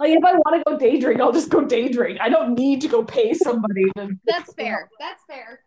Like 0.00 0.10
if 0.10 0.24
I 0.24 0.32
want 0.34 0.56
to 0.56 0.70
go 0.70 0.78
day 0.78 0.98
drink, 0.98 1.20
I'll 1.20 1.32
just 1.32 1.50
go 1.50 1.64
day 1.64 1.88
drink. 1.88 2.18
I 2.20 2.28
don't 2.28 2.54
need 2.54 2.80
to 2.82 2.88
go 2.88 3.04
pay 3.04 3.34
somebody 3.34 3.84
to. 3.96 4.10
That's 4.26 4.52
fair. 4.54 4.90
That's 4.98 5.22
fair. 5.24 5.60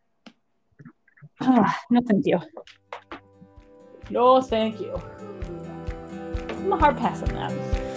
Ah, 1.42 1.80
no, 1.90 2.02
thank 2.08 2.26
you. 2.26 2.40
No, 4.10 4.42
thank 4.42 4.80
you. 4.80 5.02
I'm 6.50 6.74
a 6.74 6.78
hard 6.78 6.98
pass 6.98 7.22
on 7.22 7.30
that. 7.30 7.95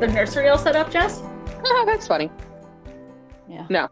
The 0.00 0.08
nursery 0.08 0.48
all 0.48 0.56
set 0.58 0.76
up, 0.76 0.90
Jess? 0.90 1.20
Oh, 1.66 1.84
that's 1.86 2.06
funny. 2.06 2.30
Yeah. 3.48 3.66
No. 3.68 3.88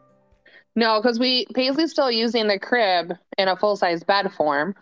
No, 0.75 1.01
because 1.03 1.19
we 1.19 1.47
Paisley's 1.55 1.91
still 1.91 2.11
using 2.11 2.47
the 2.49 2.59
crib 2.59 3.13
in 3.37 3.49
a 3.49 3.57
full 3.57 3.77
size 3.77 4.03
bed 4.05 4.33
form 4.33 4.75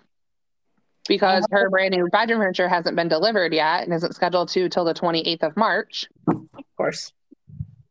because 1.08 1.44
Oh. 1.50 1.56
her 1.56 1.70
brand 1.70 1.94
new 1.94 2.06
bedroom 2.08 2.40
furniture 2.40 2.68
hasn't 2.68 2.94
been 2.96 3.08
delivered 3.08 3.52
yet 3.52 3.84
and 3.84 3.94
isn't 3.94 4.14
scheduled 4.14 4.48
to 4.50 4.68
till 4.68 4.84
the 4.84 4.94
28th 4.94 5.42
of 5.42 5.56
March. 5.56 6.06
Of 6.28 6.46
course. 6.76 7.12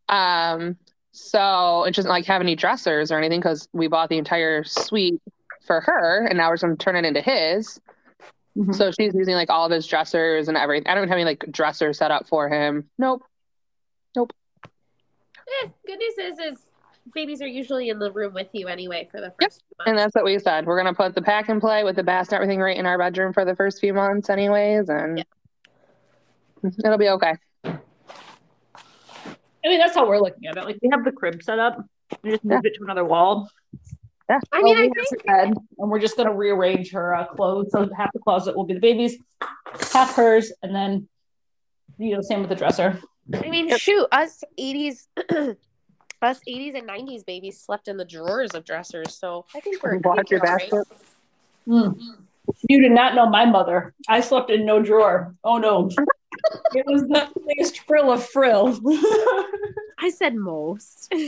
Um, 0.08 0.78
so 1.12 1.84
it 1.86 1.96
doesn't 1.96 2.10
like 2.10 2.26
have 2.26 2.42
any 2.42 2.56
dressers 2.56 3.12
or 3.12 3.18
anything 3.18 3.40
because 3.40 3.68
we 3.74 3.88
bought 3.88 4.10
the 4.10 4.18
entire 4.18 4.64
suite 4.64 5.22
for 5.66 5.82
her 5.82 6.26
and 6.28 6.38
now 6.38 6.50
we're 6.50 6.58
going 6.58 6.78
to 6.78 6.84
turn 6.84 6.96
it 6.96 7.06
into 7.06 7.22
his. 7.22 7.82
Mhm. 8.58 8.74
So 8.76 8.92
she's 8.92 9.14
using 9.14 9.36
like 9.36 9.50
all 9.50 9.66
of 9.66 9.72
his 9.72 9.86
dressers 9.86 10.48
and 10.48 10.58
everything. 10.58 10.88
I 10.88 10.96
don't 10.96 11.08
have 11.08 11.16
any 11.16 11.26
like 11.26 11.46
dressers 11.52 11.98
set 11.98 12.12
up 12.12 12.28
for 12.28 12.48
him. 12.50 12.90
Nope. 12.98 13.24
Eh, 14.18 15.68
good 15.86 16.00
news 16.00 16.18
is, 16.18 16.40
is 16.40 16.60
babies 17.14 17.40
are 17.40 17.48
usually 17.48 17.90
in 17.90 18.00
the 18.00 18.12
room 18.12 18.34
with 18.34 18.48
you 18.54 18.68
anyway 18.68 19.08
for 19.12 19.22
the 19.22 19.30
first 19.40 19.62
Yep. 19.78 19.86
few 19.86 19.92
And 19.92 19.98
that's 19.98 20.16
what 20.16 20.26
we 20.26 20.40
said. 20.40 20.66
We're 20.66 20.78
gonna 20.78 20.94
put 20.94 21.14
the 21.14 21.22
pack 21.22 21.50
and 21.50 21.62
play 21.62 21.84
with 21.84 21.96
the 21.98 22.04
bass 22.04 22.30
and 22.30 22.34
everything 22.36 22.60
right 22.60 22.76
in 22.76 22.88
our 22.88 22.98
bedroom 22.98 23.32
for 23.32 23.46
the 23.46 23.56
first 23.56 23.80
few 23.80 23.94
months, 23.94 24.30
anyways, 24.32 24.90
and 24.90 25.24
it'll 26.84 26.98
be 26.98 27.10
okay. 27.10 27.36
I 27.64 27.78
mean, 29.66 29.78
that's 29.80 29.94
how 29.94 30.08
we're 30.08 30.20
looking 30.20 30.48
at 30.48 30.58
it. 30.58 30.64
Like 30.64 30.78
we 30.82 30.90
have 30.92 31.04
the 31.06 31.12
crib 31.12 31.44
set 31.44 31.60
up. 31.60 31.86
We 32.24 32.32
just 32.32 32.44
moved 32.44 32.66
it 32.66 32.74
to 32.76 32.84
another 32.84 33.06
wall. 33.06 33.50
Yeah. 34.30 34.40
I 34.52 34.62
mean, 34.62 34.76
Well, 34.76 34.84
I 34.84 34.88
we 34.88 35.06
think 35.10 35.26
bed, 35.26 35.54
and 35.78 35.90
we're 35.92 36.00
just 36.00 36.18
gonna 36.18 36.34
rearrange 36.34 36.92
her 36.92 37.14
uh, 37.14 37.26
clothes. 37.26 37.68
So 37.72 37.90
half 37.96 38.12
the 38.14 38.20
closet 38.20 38.56
will 38.56 38.66
be 38.66 38.74
the 38.74 38.80
baby's, 38.80 39.18
half 39.94 40.16
hers, 40.16 40.52
and 40.64 40.74
then 40.74 41.08
you 41.98 42.16
know, 42.16 42.22
same 42.22 42.42
with 42.42 42.50
the 42.50 42.56
dresser. 42.56 43.00
I 43.34 43.50
mean, 43.50 43.76
shoot, 43.78 44.08
us 44.12 44.44
'80s, 44.60 45.08
us 46.22 46.40
'80s 46.48 46.78
and 46.78 46.90
'90s 46.90 47.26
babies 47.26 47.62
slept 47.62 47.88
in 47.88 47.98
the 47.98 48.06
drawers 48.06 48.52
of 48.52 48.66
dressers, 48.66 49.16
so 49.16 49.46
I 49.56 49.60
think 49.60 49.82
we're. 49.84 49.96
I 49.96 50.00
Watch 50.04 50.32
your 50.32 50.40
you're 50.40 50.48
all 50.48 50.56
right. 50.56 50.72
basket. 50.72 50.98
Mm. 51.68 52.00
You 52.70 52.82
did 52.82 52.92
not 52.92 53.16
know 53.16 53.28
my 53.28 53.46
mother. 53.46 53.94
I 54.08 54.22
slept 54.22 54.50
in 54.50 54.66
no 54.66 54.82
drawer. 54.82 55.36
Oh 55.44 55.58
no. 55.58 55.90
it 56.74 56.86
was 56.88 57.04
the 57.04 57.30
biggest 57.48 57.80
frill 57.80 58.12
of 58.12 58.26
frill. 58.26 58.80
I 60.00 60.10
said 60.10 60.36
most. 60.36 61.08
I 61.14 61.24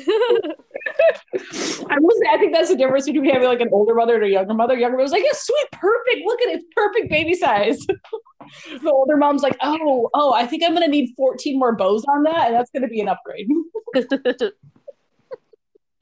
will 1.34 2.16
say, 2.20 2.28
I 2.30 2.38
think 2.38 2.54
that's 2.54 2.70
the 2.70 2.76
difference 2.76 3.06
between 3.06 3.30
having 3.32 3.48
like 3.48 3.62
an 3.62 3.70
older 3.72 3.96
mother 3.96 4.16
and 4.16 4.26
a 4.26 4.30
younger 4.30 4.54
mother. 4.54 4.78
Younger 4.78 4.98
mother 4.98 5.04
was 5.04 5.12
like, 5.12 5.24
yeah, 5.24 5.32
sweet, 5.34 5.72
perfect. 5.72 6.26
Look 6.26 6.42
at 6.42 6.50
it, 6.50 6.60
It's 6.60 6.66
perfect 6.76 7.10
baby 7.10 7.34
size. 7.34 7.80
the 8.82 8.92
older 8.92 9.18
mom's 9.18 9.42
like, 9.42 9.58
oh, 9.62 10.10
oh, 10.14 10.34
I 10.34 10.46
think 10.46 10.64
I'm 10.64 10.74
gonna 10.74 10.88
need 10.88 11.14
14 11.16 11.58
more 11.58 11.76
bows 11.76 12.04
on 12.10 12.24
that, 12.24 12.48
and 12.48 12.56
that's 12.56 12.72
gonna 12.72 12.88
be 12.88 13.00
an 13.02 13.08
upgrade. 13.08 13.48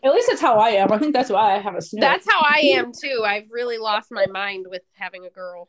At 0.04 0.14
least 0.14 0.28
that's 0.30 0.42
how 0.42 0.58
I 0.60 0.70
am. 0.70 0.92
I 0.92 1.00
think 1.00 1.14
that's 1.14 1.32
why 1.32 1.56
I 1.56 1.60
have 1.60 1.76
a 1.76 1.82
snip. 1.82 2.02
That's 2.02 2.30
how 2.30 2.40
I 2.40 2.60
am 2.74 2.92
too. 2.92 3.24
I've 3.26 3.50
really 3.52 3.80
lost 3.80 4.10
my 4.12 4.28
mind 4.28 4.68
with 4.70 4.84
having 4.94 5.26
a 5.26 5.32
girl. 5.32 5.68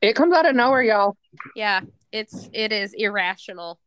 It 0.00 0.16
comes 0.16 0.34
out 0.34 0.46
of 0.46 0.56
nowhere, 0.56 0.82
y'all. 0.82 1.16
Yeah, 1.54 1.80
it's 2.14 2.48
it 2.52 2.72
is 2.72 2.94
irrational. 2.94 3.78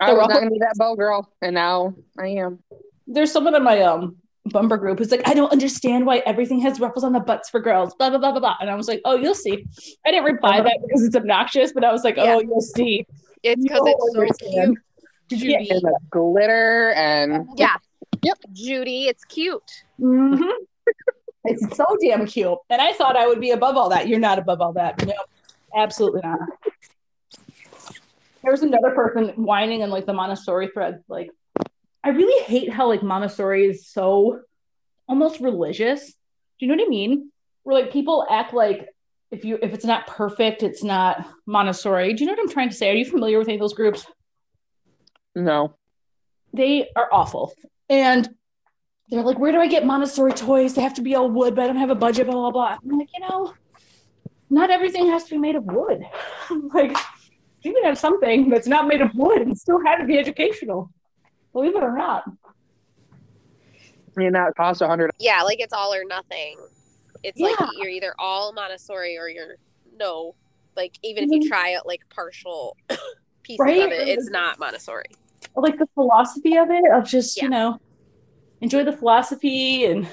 I 0.00 0.06
The 0.10 0.12
was 0.14 0.18
ruffle- 0.20 0.34
not 0.34 0.38
gonna 0.40 0.50
be 0.50 0.58
that 0.60 0.74
bow 0.76 0.94
girl, 0.96 1.30
and 1.42 1.54
now 1.54 1.94
I 2.18 2.28
am. 2.28 2.58
There's 3.06 3.30
someone 3.30 3.54
in 3.54 3.62
my 3.62 3.80
um 3.82 4.16
bumper 4.46 4.76
group 4.76 4.98
who's 4.98 5.10
like, 5.10 5.26
I 5.26 5.32
don't 5.34 5.50
understand 5.52 6.04
why 6.04 6.18
everything 6.26 6.60
has 6.60 6.78
ruffles 6.80 7.04
on 7.04 7.12
the 7.12 7.20
butts 7.20 7.48
for 7.50 7.60
girls, 7.60 7.94
blah 7.94 8.10
blah 8.10 8.18
blah 8.18 8.32
blah 8.32 8.40
blah. 8.40 8.56
And 8.60 8.68
I 8.70 8.74
was 8.74 8.88
like, 8.88 9.00
oh, 9.04 9.16
you'll 9.16 9.34
see. 9.34 9.66
I 10.06 10.10
didn't 10.10 10.24
reply 10.24 10.60
that 10.60 10.78
because 10.86 11.02
it's 11.04 11.14
obnoxious, 11.16 11.72
but 11.72 11.84
I 11.84 11.92
was 11.92 12.02
like, 12.04 12.16
Yeah. 12.16 12.34
oh, 12.36 12.40
you'll 12.40 12.60
see. 12.60 13.06
It's 13.42 13.62
because 13.62 13.78
don't 13.78 13.88
it's 13.88 14.12
so 14.14 14.20
understand. 14.20 14.78
cute. 15.28 15.42
Yeah. 15.42 15.58
Judy. 15.58 15.70
And 15.70 15.82
the 15.82 15.98
glitter 16.10 16.92
and 16.92 17.46
Yeah. 17.56 17.76
Yep. 18.22 18.38
Judy, 18.52 19.08
it's 19.08 19.24
cute. 19.24 19.84
Mm-hmm. 20.00 20.42
it's 21.44 21.76
so 21.76 21.84
damn 22.00 22.26
cute. 22.26 22.58
And 22.70 22.80
I 22.80 22.92
thought 22.92 23.16
I 23.16 23.26
would 23.26 23.40
be 23.40 23.50
above 23.50 23.76
all 23.76 23.90
that. 23.90 24.08
You're 24.08 24.18
not 24.18 24.38
above 24.38 24.60
all 24.62 24.72
that. 24.74 25.04
No, 25.06 25.12
absolutely 25.76 26.20
not. 26.24 26.40
There 28.44 28.52
was 28.52 28.62
another 28.62 28.90
person 28.90 29.28
whining 29.30 29.80
in 29.80 29.90
like 29.90 30.06
the 30.06 30.12
Montessori 30.12 30.68
thread. 30.68 31.02
Like, 31.08 31.30
I 32.04 32.10
really 32.10 32.44
hate 32.44 32.70
how 32.70 32.88
like 32.88 33.02
Montessori 33.02 33.64
is 33.64 33.88
so 33.88 34.40
almost 35.08 35.40
religious. 35.40 36.06
Do 36.06 36.66
you 36.66 36.68
know 36.68 36.74
what 36.74 36.86
I 36.86 36.90
mean? 36.90 37.32
Where 37.62 37.80
like 37.80 37.90
people 37.90 38.26
act 38.30 38.52
like 38.52 38.88
if 39.30 39.44
you 39.44 39.58
if 39.62 39.72
it's 39.72 39.84
not 39.84 40.06
perfect, 40.06 40.62
it's 40.62 40.84
not 40.84 41.26
Montessori. 41.46 42.12
Do 42.12 42.22
you 42.22 42.26
know 42.26 42.34
what 42.34 42.42
I'm 42.42 42.52
trying 42.52 42.68
to 42.68 42.76
say? 42.76 42.90
Are 42.90 42.94
you 42.94 43.06
familiar 43.06 43.38
with 43.38 43.48
any 43.48 43.56
of 43.56 43.60
those 43.60 43.74
groups? 43.74 44.06
no. 45.34 45.74
they 46.52 46.88
are 46.94 47.08
awful. 47.12 47.52
And 47.88 48.28
they're 49.08 49.22
like, 49.22 49.38
where 49.38 49.52
do 49.52 49.58
I 49.58 49.66
get 49.66 49.84
Montessori 49.84 50.32
toys? 50.32 50.74
They 50.74 50.82
have 50.82 50.94
to 50.94 51.02
be 51.02 51.14
all 51.14 51.28
wood, 51.28 51.54
but 51.54 51.64
I 51.64 51.66
don't 51.66 51.76
have 51.76 51.90
a 51.90 51.94
budget, 51.94 52.26
blah, 52.26 52.34
blah, 52.34 52.50
blah. 52.50 52.78
I'm 52.82 52.98
like, 52.98 53.08
you 53.12 53.20
know, 53.20 53.52
not 54.48 54.70
everything 54.70 55.08
has 55.08 55.24
to 55.24 55.30
be 55.30 55.38
made 55.38 55.56
of 55.56 55.64
wood. 55.64 56.02
like, 56.72 56.96
you 57.64 57.72
can 57.74 57.84
have 57.84 57.98
something 57.98 58.48
that's 58.50 58.66
not 58.66 58.86
made 58.86 59.00
of 59.00 59.10
wood 59.14 59.42
and 59.42 59.56
still 59.58 59.84
have 59.84 59.98
to 60.00 60.04
be 60.04 60.18
educational. 60.18 60.90
Believe 61.52 61.74
it 61.76 61.82
or 61.82 61.96
not. 61.96 62.24
I 64.16 64.20
mean 64.20 64.32
that 64.32 64.54
cost 64.56 64.80
a 64.82 64.86
hundred. 64.86 65.10
Yeah, 65.18 65.42
like 65.42 65.60
it's 65.60 65.72
all 65.72 65.92
or 65.94 66.04
nothing. 66.04 66.56
It's 67.22 67.40
like 67.40 67.56
you're 67.78 67.88
either 67.88 68.14
all 68.18 68.52
Montessori 68.52 69.16
or 69.18 69.28
you're 69.28 69.56
no. 69.98 70.34
Like 70.76 70.98
even 71.02 71.24
if 71.24 71.30
you 71.30 71.48
try 71.48 71.70
it 71.70 71.82
like 71.86 72.02
partial 72.10 72.76
pieces 73.42 73.60
Right? 73.60 73.82
of 73.82 73.92
it, 73.92 74.08
it's 74.08 74.30
not 74.30 74.58
Montessori. 74.58 75.06
Like 75.56 75.78
the 75.78 75.88
philosophy 75.94 76.56
of 76.56 76.70
it, 76.70 76.84
of 76.92 77.06
just, 77.06 77.36
Yeah. 77.36 77.44
you 77.44 77.50
know, 77.50 77.80
enjoy 78.60 78.84
the 78.84 78.92
philosophy 78.92 79.84
and 79.86 80.08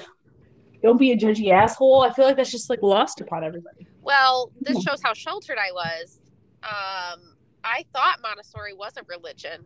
don't 0.82 0.98
be 0.98 1.12
a 1.12 1.16
judgy 1.16 1.50
asshole. 1.52 2.02
I 2.02 2.12
feel 2.12 2.24
like 2.24 2.36
that's 2.36 2.50
just 2.50 2.70
like 2.70 2.82
lost 2.82 3.20
upon 3.20 3.44
everybody. 3.44 3.86
Well, 4.02 4.50
this 4.60 4.80
shows 4.82 5.00
how 5.02 5.14
sheltered 5.14 5.58
I 5.58 5.70
was. 5.72 6.20
Um, 6.64 7.31
I 7.72 7.86
thought 7.94 8.20
Montessori 8.22 8.74
was 8.74 8.92
a 8.98 9.02
religion 9.08 9.64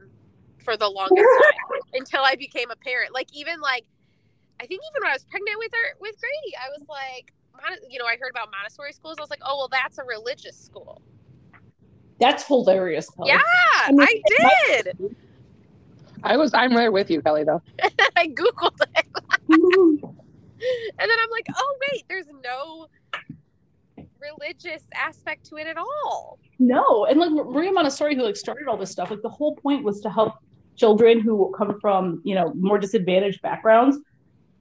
for 0.58 0.76
the 0.76 0.88
longest 0.88 1.28
time 1.42 1.80
until 1.94 2.22
I 2.22 2.36
became 2.36 2.70
a 2.70 2.76
parent. 2.76 3.12
Like 3.12 3.28
even 3.32 3.60
like 3.60 3.84
I 4.60 4.66
think 4.66 4.80
even 4.80 5.02
when 5.02 5.10
I 5.10 5.14
was 5.14 5.25
pregnant 5.25 5.58
with 5.58 5.72
her 5.72 5.96
with 6.00 6.14
Grady, 6.20 6.56
I 6.56 6.68
was 6.70 6.86
like, 6.88 7.32
you 7.90 7.98
know, 7.98 8.06
I 8.06 8.16
heard 8.16 8.30
about 8.30 8.50
Montessori 8.50 8.92
schools. 8.92 9.16
I 9.18 9.22
was 9.22 9.30
like, 9.30 9.42
oh 9.44 9.56
well, 9.56 9.68
that's 9.70 9.98
a 9.98 10.04
religious 10.04 10.56
school. 10.56 11.02
That's 12.20 12.46
hilarious. 12.46 13.10
Kelly. 13.10 13.28
Yeah, 13.30 13.40
I, 13.75 13.92
mean, 13.92 14.00
I 14.00 14.22
did. 14.28 15.16
I 16.22 16.36
was. 16.36 16.54
I'm 16.54 16.75
right 16.75 16.90
with 16.90 17.10
you, 17.10 17.20
Kelly. 17.20 17.44
Though 17.44 17.60
I 18.16 18.28
googled 18.28 18.80
it, 18.96 19.06
and 19.48 20.10
then 20.98 21.18
I'm 21.22 21.30
like, 21.30 21.46
oh 21.54 21.78
wait, 21.92 22.04
there's 22.08 22.26
no 22.42 22.86
religious 24.20 24.82
aspect 24.94 25.44
to 25.46 25.56
it 25.56 25.66
at 25.66 25.76
all. 25.76 26.38
No, 26.58 27.06
and 27.06 27.20
like 27.20 27.30
Maria 27.30 27.73
Montessori, 27.73 28.14
who 28.14 28.23
like 28.23 28.37
started 28.37 28.68
all 28.68 28.76
this 28.76 28.90
stuff, 28.90 29.11
like 29.11 29.23
the 29.23 29.28
whole 29.28 29.56
point 29.56 29.85
was 29.85 30.00
to 30.00 30.11
help 30.11 30.35
children 30.76 31.20
who 31.20 31.54
come 31.56 31.80
from 31.80 32.20
you 32.25 32.35
know 32.35 32.52
more 32.54 32.78
disadvantaged 32.78 33.40
backgrounds 33.42 33.99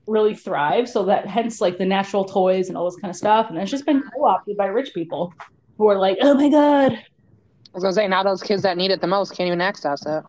really 0.06 0.34
thrive. 0.34 0.88
So 0.88 1.04
that 1.04 1.26
hence 1.26 1.60
like 1.60 1.78
the 1.78 1.84
natural 1.84 2.24
toys 2.24 2.68
and 2.68 2.76
all 2.76 2.84
this 2.84 3.00
kind 3.00 3.10
of 3.10 3.16
stuff, 3.16 3.48
and 3.48 3.58
it's 3.58 3.70
just 3.70 3.86
been 3.86 4.02
co-opted 4.14 4.56
by 4.56 4.66
rich 4.66 4.94
people 4.94 5.32
who 5.78 5.88
are 5.88 5.98
like, 5.98 6.18
oh 6.20 6.34
my 6.34 6.48
god. 6.48 6.92
I 6.92 7.02
was 7.74 7.82
gonna 7.82 7.92
say 7.92 8.08
now 8.08 8.22
those 8.22 8.42
kids 8.42 8.62
that 8.62 8.76
need 8.76 8.90
it 8.90 9.00
the 9.00 9.06
most 9.06 9.34
can't 9.34 9.46
even 9.46 9.60
access 9.60 10.04
it. 10.06 10.24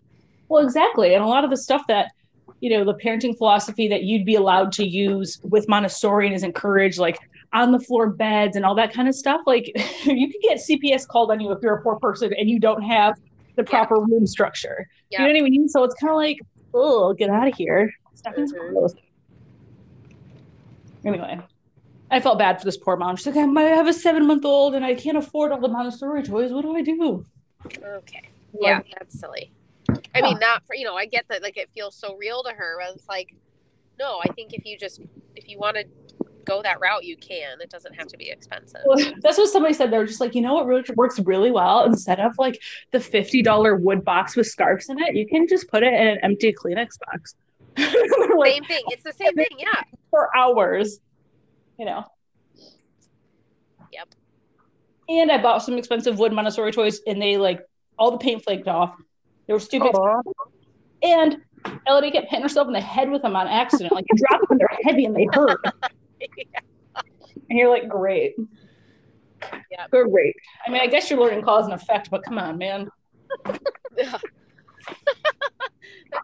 Well, 0.50 0.64
exactly, 0.64 1.14
and 1.14 1.24
a 1.24 1.28
lot 1.28 1.44
of 1.44 1.50
the 1.50 1.58
stuff 1.58 1.84
that 1.88 2.12
you 2.60 2.70
know 2.70 2.84
the 2.84 2.96
parenting 2.96 3.38
philosophy 3.38 3.88
that 3.88 4.04
you'd 4.04 4.26
be 4.26 4.36
allowed 4.36 4.72
to 4.74 4.88
use 4.88 5.40
with 5.44 5.68
Montessori 5.68 6.28
and 6.28 6.36
is 6.36 6.44
encouraged, 6.44 6.98
like 6.98 7.20
on 7.54 7.72
the 7.72 7.80
floor 7.80 8.10
beds 8.10 8.56
and 8.56 8.66
all 8.66 8.76
that 8.76 8.94
kind 8.94 9.08
of 9.08 9.16
stuff. 9.16 9.42
Like 9.46 9.68
you 10.06 10.32
could 10.32 10.42
get 10.42 10.58
CPS 10.58 11.08
called 11.08 11.32
on 11.32 11.40
you 11.40 11.52
if 11.52 11.60
you're 11.62 11.76
a 11.76 11.82
poor 11.82 11.98
person 12.00 12.34
and 12.34 12.50
you 12.50 12.60
don't 12.60 12.82
have 12.82 13.20
the 13.56 13.64
proper 13.64 13.96
yeah. 13.96 14.06
room 14.10 14.28
structure. 14.28 14.88
Yeah. 15.10 15.22
You 15.22 15.34
know 15.34 15.42
what 15.42 15.48
I 15.48 15.50
mean? 15.50 15.70
So 15.70 15.84
it's 15.84 15.96
kind 15.96 16.12
of 16.12 16.18
like, 16.18 16.40
oh, 16.74 17.14
get 17.14 17.30
out 17.30 17.48
of 17.48 17.56
here. 17.56 17.92
Mm-hmm. 18.26 18.98
Anyway, 21.08 21.40
I 22.12 22.20
felt 22.20 22.38
bad 22.38 22.60
for 22.60 22.66
this 22.66 22.78
poor 22.78 22.98
mom. 22.98 23.16
She's 23.16 23.28
like, 23.28 23.38
I 23.38 23.62
have 23.62 23.88
a 23.88 23.94
seven 23.94 24.26
month 24.26 24.46
old 24.46 24.76
and 24.76 24.84
I 24.84 24.94
can't 24.94 25.18
afford 25.18 25.52
all 25.52 25.60
the 25.60 25.68
Montessori 25.68 26.24
toys. 26.24 26.52
What 26.52 26.64
do 26.64 26.76
I 26.76 26.82
do? 26.82 27.26
Okay. 27.66 28.24
Yeah, 28.60 28.82
that's 28.98 29.20
silly. 29.20 29.52
I 30.14 30.22
mean, 30.22 30.38
not 30.40 30.64
for, 30.66 30.76
you 30.76 30.84
know, 30.84 30.96
I 30.96 31.06
get 31.06 31.26
that, 31.30 31.42
like, 31.42 31.58
it 31.58 31.70
feels 31.74 31.96
so 31.96 32.16
real 32.18 32.44
to 32.44 32.50
her, 32.52 32.78
but 32.80 32.96
it's 32.96 33.08
like, 33.08 33.34
no, 34.00 34.20
I 34.24 34.28
think 34.34 34.54
if 34.54 34.66
you 34.66 34.78
just, 34.78 35.02
if 35.36 35.48
you 35.48 35.58
want 35.58 35.78
to 35.78 35.86
go 36.48 36.62
that 36.62 36.80
route, 36.80 37.04
you 37.04 37.18
can. 37.18 37.60
It 37.62 37.70
doesn't 37.70 37.94
have 37.94 38.08
to 38.08 38.18
be 38.18 38.30
expensive. 38.30 38.82
Well, 38.86 38.98
that's 39.22 39.38
what 39.38 39.50
somebody 39.50 39.74
said. 39.74 39.92
They 39.92 39.98
were 39.98 40.06
just 40.06 40.22
like, 40.22 40.34
you 40.34 40.42
know 40.42 40.54
what 40.54 40.96
works 40.96 41.20
really 41.20 41.52
well? 41.52 41.86
Instead 41.86 42.20
of 42.20 42.34
like 42.38 42.62
the 42.92 43.00
$50 43.00 43.82
wood 43.82 44.06
box 44.06 44.36
with 44.36 44.48
scarves 44.48 44.90
in 44.90 45.00
it, 45.00 45.16
you 45.16 45.28
can 45.28 45.48
just 45.48 45.70
put 45.70 45.84
it 45.84 45.94
in 45.94 46.08
an 46.08 46.18
empty 46.24 46.54
Kleenex 46.54 47.00
box. 47.06 47.36
like, 47.78 48.54
same 48.54 48.64
thing. 48.64 48.84
It's 48.88 49.04
the 49.04 49.14
same 49.14 49.36
thing. 49.36 49.58
Yeah. 49.60 49.82
For 50.10 50.36
hours, 50.36 51.00
you 51.78 51.86
know. 51.86 52.06
Yep. 53.92 54.16
And 55.10 55.32
I 55.32 55.42
bought 55.42 55.64
some 55.64 55.78
expensive 55.78 56.18
wood 56.18 56.34
Montessori 56.34 56.72
toys 56.72 57.02
and 57.06 57.22
they 57.22 57.38
like 57.38 57.62
all 58.00 58.12
the 58.12 58.18
paint 58.18 58.44
flaked 58.44 58.68
off. 58.68 58.96
They 59.48 59.54
were 59.54 59.60
stupid. 59.60 59.94
Aww. 59.94 60.22
And 61.04 61.38
Elodie 61.86 62.12
kept 62.12 62.30
hitting 62.30 62.44
herself 62.44 62.68
in 62.68 62.74
the 62.74 62.82
head 62.82 63.10
with 63.10 63.22
them 63.22 63.36
on 63.36 63.48
accident. 63.48 63.94
Like 63.94 64.06
you 64.12 64.18
drop 64.18 64.48
them 64.48 64.58
they're 64.58 64.80
heavy 64.84 65.06
and 65.06 65.16
they 65.16 65.28
hurt. 65.32 65.60
yeah. 66.20 66.60
And 67.50 67.58
you're 67.58 67.70
like, 67.70 67.88
great. 67.88 68.36
Yeah. 69.72 69.88
Great. 69.90 70.36
I 70.66 70.72
mean, 70.72 70.82
I 70.82 70.88
guess 70.88 71.10
you're 71.10 71.20
learning 71.20 71.44
cause 71.44 71.64
and 71.64 71.74
effect, 71.74 72.10
but 72.12 72.24
come 72.24 72.38
on, 72.38 72.58
man. 72.58 72.90
That's 73.96 74.22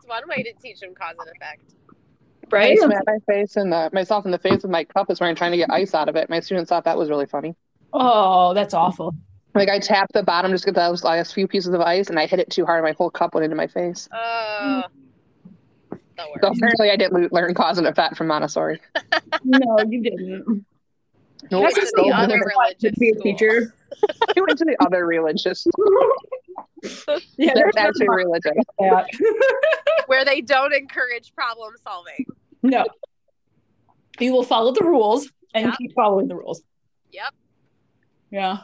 one 0.06 0.24
way 0.28 0.44
to 0.44 0.52
teach 0.62 0.82
them 0.82 0.94
cause 0.94 1.16
and 1.20 1.30
effect. 1.36 1.76
Right? 2.52 2.78
I 2.78 2.86
smacked 2.86 3.08
my 3.08 3.20
face 3.26 3.56
and 3.56 3.70
myself 3.94 4.26
in 4.26 4.32
the 4.32 4.38
face 4.38 4.64
with 4.64 4.72
my 4.72 4.84
cup 4.84 5.10
is 5.10 5.20
where 5.20 5.30
I'm 5.30 5.36
trying 5.36 5.52
to 5.52 5.58
get 5.58 5.72
ice 5.72 5.94
out 5.94 6.10
of 6.10 6.16
it. 6.18 6.30
My 6.30 6.42
students 6.42 6.70
thought 6.70 6.84
that 6.86 6.98
was 6.98 7.10
really 7.10 7.26
funny. 7.26 7.56
Oh, 7.94 8.54
that's 8.54 8.74
awful. 8.74 9.16
Like 9.56 9.70
I 9.70 9.80
tapped 9.80 10.14
the 10.14 10.24
bottom 10.24 10.52
just 10.52 10.64
to 10.64 10.72
get 10.72 10.76
those 10.76 11.04
last 11.04 11.34
few 11.34 11.48
pieces 11.48 11.74
of 11.74 11.82
ice, 11.82 12.10
and 12.10 12.20
I 12.20 12.26
hit 12.26 12.40
it 12.40 12.50
too 12.50 12.66
hard. 12.66 12.80
And 12.80 12.86
my 12.86 12.96
whole 12.98 13.12
cup 13.12 13.36
went 13.36 13.46
into 13.46 13.56
my 13.56 13.68
face. 13.68 14.10
Uh, 14.12 14.84
so 16.18 16.50
apparently, 16.50 16.92
I 16.92 16.96
didn't 16.96 17.32
learn 17.32 17.54
cause 17.54 17.78
and 17.78 17.88
effect 17.88 18.18
from 18.18 18.28
Montessori. 18.28 18.80
no, 19.44 19.78
you 19.88 20.02
didn't. 20.04 20.66
Nope. 21.52 21.64
That's 21.64 21.76
just 21.76 21.94
the 21.96 22.12
other 22.16 22.40
religious 22.40 22.98
be 22.98 23.10
a 23.10 23.16
teacher. 23.22 23.74
he 24.34 24.42
went 24.42 24.58
to 24.60 24.66
the 24.66 24.78
other 24.80 25.06
religious. 25.06 25.66
yeah, 27.38 27.54
that's 27.54 27.78
actually 27.78 28.10
religion. 28.10 28.54
Where 30.08 30.26
they 30.26 30.42
don't 30.42 30.74
encourage 30.74 31.34
problem 31.36 31.74
solving. 31.84 32.26
No. 32.62 32.86
You 34.20 34.34
will 34.34 34.44
follow 34.44 34.72
the 34.72 34.84
rules 34.84 35.30
and 35.54 35.66
yep. 35.66 35.78
keep 35.78 35.94
following 35.94 36.28
the 36.28 36.36
rules. 36.36 36.62
Yep. 37.12 37.34
Yeah. 38.32 38.58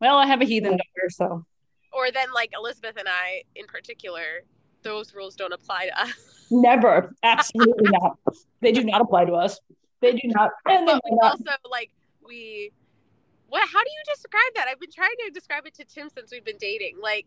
Well, 0.00 0.18
I 0.18 0.26
have 0.26 0.42
a 0.42 0.44
heathen 0.44 0.72
daughter, 0.72 1.10
so. 1.10 1.44
Or 1.92 2.10
then, 2.10 2.28
like 2.34 2.50
Elizabeth 2.54 2.96
and 2.98 3.08
I, 3.08 3.42
in 3.54 3.66
particular, 3.66 4.42
those 4.86 5.14
rules 5.14 5.34
don't 5.34 5.52
apply 5.52 5.86
to 5.86 6.00
us. 6.00 6.46
Never, 6.50 7.12
absolutely 7.22 7.90
not. 7.90 8.18
They 8.60 8.72
do 8.72 8.84
not 8.84 9.00
apply 9.00 9.24
to 9.26 9.32
us. 9.32 9.60
They 10.00 10.12
do 10.12 10.28
not. 10.28 10.50
And 10.66 10.86
but 10.86 11.02
we 11.04 11.16
not. 11.20 11.32
also 11.32 11.50
like 11.70 11.90
we. 12.26 12.72
What? 13.48 13.68
How 13.68 13.82
do 13.82 13.90
you 13.90 14.14
describe 14.14 14.54
that? 14.54 14.66
I've 14.68 14.80
been 14.80 14.90
trying 14.90 15.14
to 15.26 15.30
describe 15.30 15.66
it 15.66 15.74
to 15.74 15.84
Tim 15.84 16.08
since 16.08 16.30
we've 16.32 16.44
been 16.44 16.58
dating. 16.58 16.96
Like, 17.02 17.26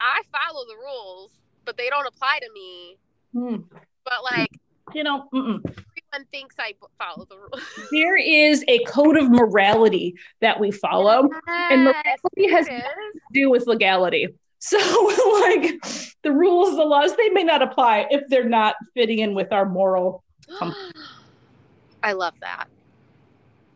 I 0.00 0.22
follow 0.30 0.64
the 0.66 0.76
rules, 0.76 1.30
but 1.64 1.76
they 1.76 1.88
don't 1.88 2.06
apply 2.06 2.38
to 2.40 2.52
me. 2.52 2.98
Hmm. 3.32 3.56
But 4.04 4.24
like, 4.24 4.50
you 4.94 5.04
know, 5.04 5.28
mm-mm. 5.32 5.60
everyone 5.64 6.26
thinks 6.30 6.56
I 6.58 6.74
follow 6.98 7.26
the 7.26 7.36
rules. 7.36 7.62
there 7.92 8.16
is 8.16 8.64
a 8.68 8.82
code 8.84 9.16
of 9.16 9.30
morality 9.30 10.16
that 10.40 10.58
we 10.58 10.70
follow, 10.70 11.28
yes, 11.46 11.70
and 11.70 11.84
morality 11.84 12.50
has 12.50 12.66
nothing 12.66 13.12
to 13.12 13.20
do 13.32 13.50
with 13.50 13.66
legality. 13.66 14.28
So, 14.60 14.76
like, 15.40 15.82
the 16.22 16.32
rules, 16.32 16.76
the 16.76 16.84
laws, 16.84 17.16
they 17.16 17.30
may 17.30 17.42
not 17.42 17.62
apply 17.62 18.06
if 18.10 18.28
they're 18.28 18.48
not 18.48 18.76
fitting 18.94 19.20
in 19.20 19.34
with 19.34 19.52
our 19.52 19.64
moral. 19.64 20.22
I 22.02 22.12
love 22.12 22.34
that. 22.40 22.66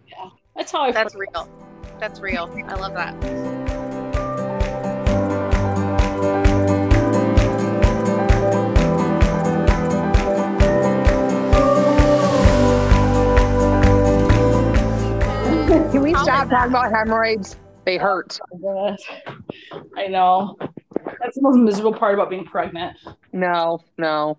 Yeah, 0.07 0.29
that's 0.55 0.71
how 0.71 0.83
I. 0.83 0.93
Feel. 0.93 0.95
That's 0.95 1.15
real. 1.15 1.49
That's 1.99 2.21
real. 2.21 2.51
I 2.67 2.75
love 2.75 2.93
that. 2.95 3.15
Can 15.93 16.03
we 16.03 16.11
stop 16.11 16.51
talking 16.51 16.71
about 16.71 16.93
hemorrhoids? 16.93 17.57
They 17.87 17.97
hurt. 17.97 18.39
Oh 18.65 18.97
I 19.97 20.09
know. 20.09 20.57
That's 21.25 21.37
the 21.37 21.43
most 21.43 21.57
miserable 21.57 21.95
part 21.95 22.13
about 22.13 22.29
being 22.29 22.45
pregnant. 22.45 22.99
No, 23.33 23.81
no. 23.97 24.37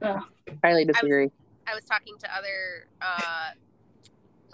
Ugh. 0.00 0.22
Highly 0.62 0.84
disagree. 0.84 1.22
I 1.22 1.24
was, 1.24 1.32
I 1.66 1.74
was, 1.74 1.84
talking 1.84 2.16
to 2.18 2.32
other 2.32 2.86
uh, 3.02 3.50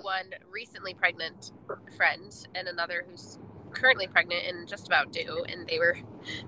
one 0.01 0.31
recently 0.51 0.95
pregnant 0.95 1.53
friend 1.99 2.35
and 2.55 2.67
another 2.67 3.05
who's 3.07 3.39
currently 3.73 4.07
pregnant 4.07 4.47
and 4.47 4.67
just 4.67 4.87
about 4.87 5.13
due, 5.13 5.45
and 5.51 5.69
they 5.69 5.79
were 5.79 5.99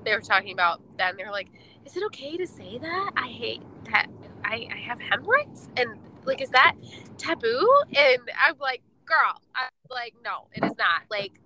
they 0.02 0.14
were 0.14 0.22
talking 0.22 0.52
about 0.52 0.80
that, 0.96 1.10
and 1.10 1.18
they 1.18 1.24
were 1.24 1.30
like, 1.30 1.50
"Is 1.84 1.94
it 1.98 2.02
okay 2.04 2.38
to 2.38 2.46
say 2.46 2.78
that? 2.78 3.10
I 3.18 3.28
hate 3.28 3.62
that 3.92 4.06
I, 4.44 4.66
I 4.72 4.78
have 4.78 4.98
hemorrhoids, 4.98 5.68
and 5.76 5.98
like, 6.24 6.40
is 6.40 6.50
that 6.50 6.74
taboo?" 7.18 7.70
And 7.94 8.22
I'm 8.42 8.56
like, 8.58 8.80
"Girl, 9.04 9.42
I'm 9.54 9.68
like, 9.90 10.14
no, 10.24 10.48
it 10.54 10.64
is 10.64 10.76
not. 10.78 11.02
Like, 11.10 11.38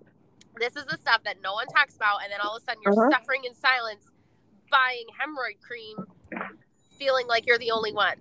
this 0.57 0.75
is 0.75 0.85
the 0.85 0.97
stuff 0.97 1.21
that 1.25 1.37
no 1.43 1.53
one 1.53 1.67
talks 1.67 1.95
about, 1.95 2.23
and 2.23 2.31
then 2.31 2.39
all 2.41 2.55
of 2.55 2.61
a 2.61 2.65
sudden 2.65 2.81
you're 2.83 2.93
uh-huh. 2.93 3.11
suffering 3.11 3.41
in 3.45 3.53
silence, 3.53 4.05
buying 4.71 5.05
hemorrhoid 5.19 5.61
cream, 5.61 5.97
feeling 6.97 7.27
like 7.27 7.45
you're 7.45 7.57
the 7.57 7.71
only 7.71 7.93
one. 7.93 8.15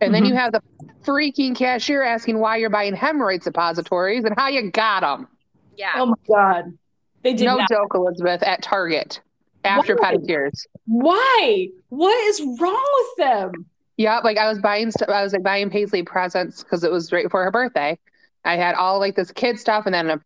And 0.00 0.08
mm-hmm. 0.08 0.12
then 0.12 0.24
you 0.24 0.30
mm-hmm. 0.30 0.38
have 0.38 0.52
the 0.52 0.62
freaking 1.04 1.54
cashier 1.54 2.02
asking 2.02 2.38
why 2.38 2.56
you're 2.56 2.70
buying 2.70 2.94
hemorrhoid 2.94 3.42
suppositories 3.42 4.24
and 4.24 4.34
how 4.36 4.48
you 4.48 4.70
got 4.70 5.00
them. 5.00 5.28
Yeah. 5.76 5.92
Oh 5.96 6.06
my 6.06 6.14
god. 6.28 6.76
They 7.22 7.34
did 7.34 7.44
no 7.44 7.56
not. 7.56 7.68
joke, 7.68 7.92
Elizabeth, 7.94 8.42
at 8.42 8.62
Target 8.62 9.20
after 9.64 9.96
Why? 9.96 10.16
pedicures. 10.16 10.66
Why? 10.86 11.68
What 11.88 12.14
is 12.28 12.40
wrong 12.60 12.88
with 12.94 13.26
them? 13.26 13.66
Yeah, 13.96 14.18
like 14.18 14.36
I 14.36 14.48
was 14.48 14.58
buying 14.58 14.90
stuff. 14.90 15.08
I 15.08 15.22
was 15.22 15.32
like 15.32 15.42
buying 15.42 15.70
Paisley 15.70 16.02
presents 16.02 16.62
because 16.62 16.84
it 16.84 16.90
was 16.90 17.12
right 17.12 17.24
before 17.24 17.44
her 17.44 17.50
birthday. 17.50 17.98
I 18.44 18.56
had 18.56 18.74
all 18.74 18.98
like 18.98 19.16
this 19.16 19.30
kid 19.30 19.58
stuff 19.58 19.86
and 19.86 19.94
then 19.94 20.10
a 20.10 20.20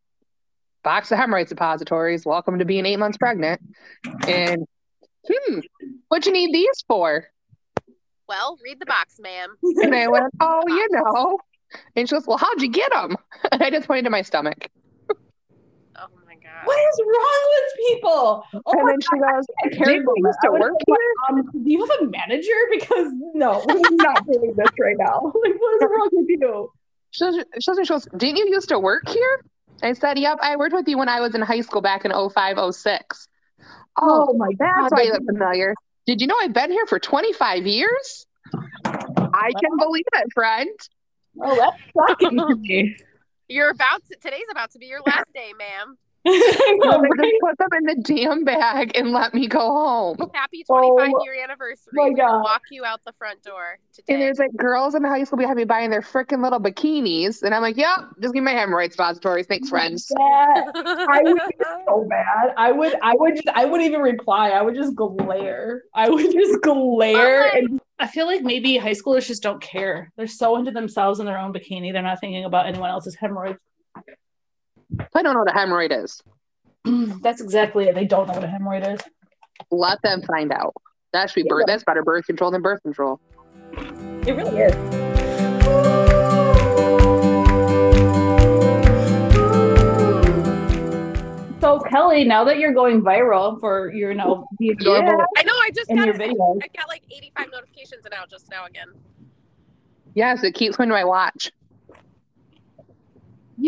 box 0.83 1.11
of 1.13 1.19
hemorrhoid 1.19 1.49
suppositories. 1.49 2.25
Welcome 2.25 2.59
to 2.59 2.65
being 2.65 2.87
eight 2.87 2.99
months 2.99 3.19
pregnant. 3.19 3.61
And 4.27 4.67
hmm, 5.29 5.61
what 6.09 6.27
you 6.27 6.33
need 6.33 6.53
these 6.53 6.85
for? 6.87 7.27
Well, 8.29 8.59
read 8.63 8.79
the 8.79 8.87
box, 8.87 9.19
ma'am. 9.21 9.57
And 9.63 9.95
I 9.95 10.09
went, 10.09 10.27
oh, 10.41 10.63
you 10.67 10.89
know. 10.91 11.39
And 11.97 12.09
she 12.09 12.15
goes, 12.15 12.27
well, 12.27 12.39
how'd 12.39 12.61
you 12.63 12.69
get 12.71 12.91
them? 12.93 13.17
And 13.53 13.63
I 13.63 13.71
just 13.71 13.87
pointed 13.87 14.05
to 14.05 14.11
my 14.11 14.23
stomach. 14.23 14.69
Oh 15.97 16.07
my 16.27 16.35
god. 16.35 16.65
What 16.65 16.79
is 16.79 17.01
wrong 17.07 17.43
with 17.55 17.89
people? 17.89 18.45
Oh 18.55 18.73
and 18.73 18.83
my 18.85 18.91
then 18.91 19.01
she 19.01 19.19
goes, 19.19 19.47
God, 19.79 19.85
do 19.85 19.93
you 19.93 20.15
used 20.17 20.39
to 20.45 20.51
work 20.53 20.73
go, 20.87 20.95
here? 20.95 21.13
um, 21.29 21.43
do 21.65 21.71
you 21.71 21.87
have 21.87 22.01
a 22.01 22.07
manager? 22.07 22.53
Because 22.71 23.13
no, 23.35 23.65
we're 23.69 23.97
not 23.97 24.27
doing 24.27 24.55
this 24.57 24.69
right 24.81 24.97
now. 24.99 25.21
Like, 25.43 25.55
what 25.59 25.83
is 25.83 25.89
wrong 25.91 26.09
with 26.13 26.27
you? 26.29 26.71
She 27.11 27.25
goes, 27.25 27.37
she 27.61 27.71
goes, 27.73 27.79
she 27.87 27.93
goes, 27.93 28.09
didn't 28.17 28.37
you 28.37 28.49
used 28.51 28.69
to 28.69 28.79
work 28.79 29.09
here? 29.09 29.45
I 29.83 29.93
said, 29.93 30.19
yep, 30.19 30.39
I 30.43 30.57
worked 30.57 30.75
with 30.75 30.89
you 30.89 30.99
when 30.99 31.09
I 31.09 31.21
was 31.21 31.35
in 31.35 31.43
high 31.43 31.61
school 31.61 31.81
back 31.81 32.05
in 32.05 32.13
05, 32.13 32.75
06. 32.75 33.29
Oh, 34.01 34.33
my 34.35 34.49
that's 34.59 34.77
God, 34.77 34.93
why 34.93 35.03
you 35.03 35.11
that's- 35.13 35.21
look 35.27 35.37
familiar. 35.39 35.75
Did 36.07 36.21
you 36.21 36.27
know 36.27 36.37
I've 36.41 36.53
been 36.55 36.71
here 36.71 36.87
for 36.87 36.99
25 36.99 37.67
years? 37.67 38.27
I 38.85 39.53
can 39.53 39.77
believe 39.79 40.05
it, 40.15 40.33
friend. 40.33 40.71
Oh, 41.43 41.55
that's 41.57 41.77
shocking 41.93 42.37
to 42.49 42.57
me. 42.61 42.97
You're 43.49 43.71
about 43.71 44.03
to 44.11 44.17
today's 44.17 44.47
about 44.51 44.71
to 44.73 44.79
be 44.79 44.87
your 44.87 45.01
last 45.03 45.33
day, 45.35 45.53
ma'am. 45.59 45.99
I 46.27 46.77
know, 46.83 47.01
right? 47.01 47.11
just 47.17 47.35
put 47.41 47.59
them 47.59 47.69
in 47.79 47.85
the 47.85 48.03
damn 48.03 48.45
bag 48.45 48.93
and 48.97 49.13
let 49.13 49.33
me 49.35 49.47
go 49.47 49.61
home. 49.61 50.17
Happy 50.35 50.65
Oh, 50.69 50.97
25 50.99 51.23
year 51.25 51.43
anniversary. 51.43 51.93
my 51.93 52.05
We 52.05 52.11
will 52.11 52.17
God. 52.17 52.43
walk 52.43 52.63
you 52.71 52.85
out 52.85 53.01
the 53.07 53.13
front 53.19 53.43
door 53.43 53.79
And 54.09 54.21
there's 54.21 54.39
like 54.39 54.55
girls 54.57 54.95
in 54.95 55.05
high 55.05 55.25
school 55.25 55.39
behind 55.39 55.57
me 55.57 55.65
buying 55.65 55.91
their 55.91 56.03
freaking 56.03 56.43
little 56.43 56.61
bikinis. 56.61 57.43
And 57.43 57.55
I'm 57.55 57.63
like, 57.63 57.77
yep, 57.77 58.01
just 58.21 58.35
give 58.35 58.43
me 58.45 58.53
my 58.53 58.59
hemorrhoid 58.59 58.91
suppositories. 58.93 59.47
Thanks, 59.47 59.69
friends. 59.71 60.07
That- 60.09 60.73
I 61.11 61.23
would 61.23 61.37
be 61.37 61.57
so 61.87 62.07
bad. 62.11 62.53
I 62.57 62.73
would, 62.73 62.95
I 63.03 63.15
would 63.15 63.37
just, 63.37 63.49
I 63.55 63.65
wouldn't 63.65 63.89
even 63.89 64.01
reply. 64.03 64.51
I 64.51 64.61
would 64.63 64.75
just 64.75 64.95
glare. 64.95 65.83
I 65.95 66.09
would 66.11 66.31
just 66.33 66.61
glare. 66.63 67.45
Oh 67.45 67.59
and 67.59 67.81
I 68.01 68.07
feel 68.07 68.27
like 68.27 68.43
maybe 68.43 68.77
high 68.77 68.93
schoolers 68.93 69.27
just 69.27 69.43
don't 69.43 69.61
care. 69.63 70.13
They're 70.17 70.27
so 70.27 70.57
into 70.57 70.71
themselves 70.71 71.19
and 71.21 71.29
their 71.29 71.39
own 71.39 71.53
bikini. 71.53 71.93
They're 71.93 72.03
not 72.03 72.21
thinking 72.21 72.45
about 72.45 72.67
anyone 72.67 72.91
else's 72.91 73.15
hemorrhoids. 73.17 73.59
I 75.15 75.23
don't 75.23 75.35
know 75.35 75.41
what 75.41 75.51
a 75.51 75.55
hemorrhoid 75.55 76.05
is. 76.05 76.23
That's 77.23 77.41
exactly 77.41 77.89
it. 77.89 77.95
They 77.95 78.07
don't 78.07 78.27
know 78.27 78.35
what 78.35 78.45
a 78.45 78.47
hemorrhoid 78.47 78.95
is. 78.95 79.01
Let 79.71 80.01
them 80.03 80.23
find 80.23 80.53
out. 80.53 80.75
That 81.13 81.31
should 81.31 81.45
be 81.45 81.49
birth. 81.49 81.65
That's 81.67 81.85
better 81.85 82.03
birth 82.03 82.27
control 82.27 82.51
than 82.51 82.63
birth 82.63 82.83
control. 82.83 83.21
It 84.27 84.33
really 84.33 84.59
is. 84.59 84.75
So 91.61 91.81
Kelly, 91.81 92.25
now 92.25 92.45
that 92.45 92.59
you're 92.59 92.73
going 92.73 93.03
viral 93.03 93.59
for 93.59 93.93
your, 93.93 94.13
you 94.13 94.17
know, 94.17 94.47
the 94.59 94.69
adorable 94.69 95.25
I 95.37 95.43
know 95.43 95.53
I 95.53 95.71
just 95.75 95.91
in 95.91 95.97
got 95.97 96.07
your 96.07 96.17
video. 96.17 96.37
videos, 96.37 96.61
I 96.63 96.69
got 96.77 96.89
like 96.89 97.03
85 97.11 97.47
notifications 97.53 98.07
now 98.11 98.25
just 98.31 98.49
now 98.51 98.65
again. 98.65 98.89
Yes, 100.15 100.45
it 100.45 100.55
keeps 100.55 100.77
going 100.77 100.89
to 100.89 100.95
my 100.95 101.05
watch. 101.05 101.51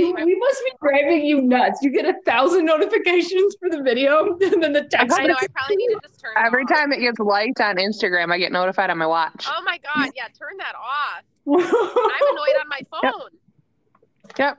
You, 0.00 0.14
we 0.24 0.34
must 0.36 0.62
be 0.64 0.72
driving 0.82 1.24
you 1.24 1.42
nuts. 1.42 1.80
You 1.82 1.90
get 1.90 2.04
a 2.04 2.14
thousand 2.24 2.64
notifications 2.64 3.56
for 3.60 3.68
the 3.68 3.82
video, 3.82 4.36
and 4.40 4.62
then 4.62 4.72
the 4.72 4.84
text. 4.84 5.18
I 5.18 5.26
know 5.26 5.34
I 5.38 5.46
probably 5.48 5.76
need 5.76 5.88
to 5.88 6.00
just 6.02 6.20
turn 6.20 6.32
it 6.36 6.46
Every 6.46 6.64
off. 6.64 6.70
time 6.70 6.92
it 6.92 7.00
gets 7.00 7.18
liked 7.18 7.60
on 7.60 7.76
Instagram, 7.76 8.32
I 8.32 8.38
get 8.38 8.52
notified 8.52 8.90
on 8.90 8.98
my 8.98 9.06
watch. 9.06 9.46
Oh 9.48 9.62
my 9.64 9.78
god, 9.78 10.10
yeah, 10.16 10.28
turn 10.38 10.56
that 10.58 10.74
off. 10.74 11.22
I'm 11.48 12.34
annoyed 12.34 12.60
on 12.60 12.68
my 12.68 12.80
phone. 12.90 13.30
Yep. 14.38 14.58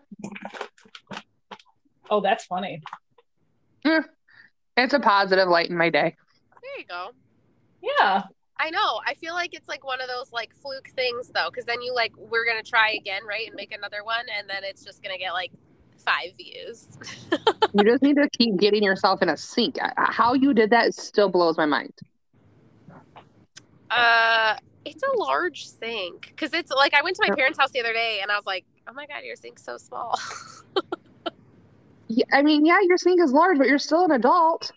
oh, 2.09 2.21
that's 2.21 2.45
funny. 2.45 2.81
Mm. 3.85 4.05
It's 4.77 4.93
a 4.93 4.99
positive 4.99 5.47
light 5.47 5.69
in 5.69 5.77
my 5.77 5.89
day. 5.89 6.15
There 6.61 6.79
you 6.79 6.85
go. 6.85 7.09
Yeah. 7.81 8.23
I 8.61 8.69
know. 8.69 9.01
I 9.07 9.15
feel 9.15 9.33
like 9.33 9.55
it's 9.55 9.67
like 9.67 9.83
one 9.83 10.01
of 10.01 10.07
those 10.07 10.31
like 10.31 10.53
fluke 10.53 10.89
things 10.95 11.31
though, 11.33 11.49
because 11.49 11.65
then 11.65 11.81
you 11.81 11.95
like 11.95 12.15
we're 12.15 12.45
gonna 12.45 12.61
try 12.61 12.91
again, 12.91 13.25
right, 13.27 13.47
and 13.47 13.55
make 13.55 13.73
another 13.73 14.03
one, 14.03 14.25
and 14.37 14.47
then 14.47 14.63
it's 14.63 14.85
just 14.85 15.01
gonna 15.01 15.17
get 15.17 15.31
like 15.33 15.51
five 15.97 16.31
views. 16.37 16.87
You 17.73 17.85
just 17.85 18.03
need 18.03 18.17
to 18.17 18.27
keep 18.37 18.57
getting 18.57 18.83
yourself 18.83 19.21
in 19.21 19.29
a 19.29 19.37
sink. 19.37 19.77
How 19.95 20.33
you 20.33 20.53
did 20.53 20.71
that 20.71 20.93
still 20.93 21.29
blows 21.29 21.55
my 21.55 21.65
mind. 21.65 21.93
uh, 23.89 24.57
it's 24.83 25.01
a 25.01 25.17
large 25.17 25.65
sink 25.65 26.27
because 26.27 26.53
it's 26.53 26.69
like 26.69 26.93
I 26.93 27.01
went 27.01 27.15
to 27.15 27.23
my 27.25 27.33
parents' 27.33 27.57
house 27.57 27.71
the 27.71 27.79
other 27.79 27.93
day, 27.93 28.19
and 28.21 28.29
I 28.29 28.35
was 28.35 28.45
like, 28.45 28.65
oh 28.89 28.93
my 28.93 29.05
god, 29.05 29.23
your 29.23 29.37
sink's 29.37 29.63
so 29.63 29.77
small. 29.77 30.19
Yeah, 32.13 32.25
I 32.33 32.41
mean, 32.41 32.65
yeah, 32.65 32.79
your 32.81 32.97
sink 32.97 33.21
is 33.21 33.31
large, 33.31 33.57
but 33.57 33.67
you're 33.67 33.79
still 33.79 34.03
an 34.03 34.11
adult. 34.11 34.69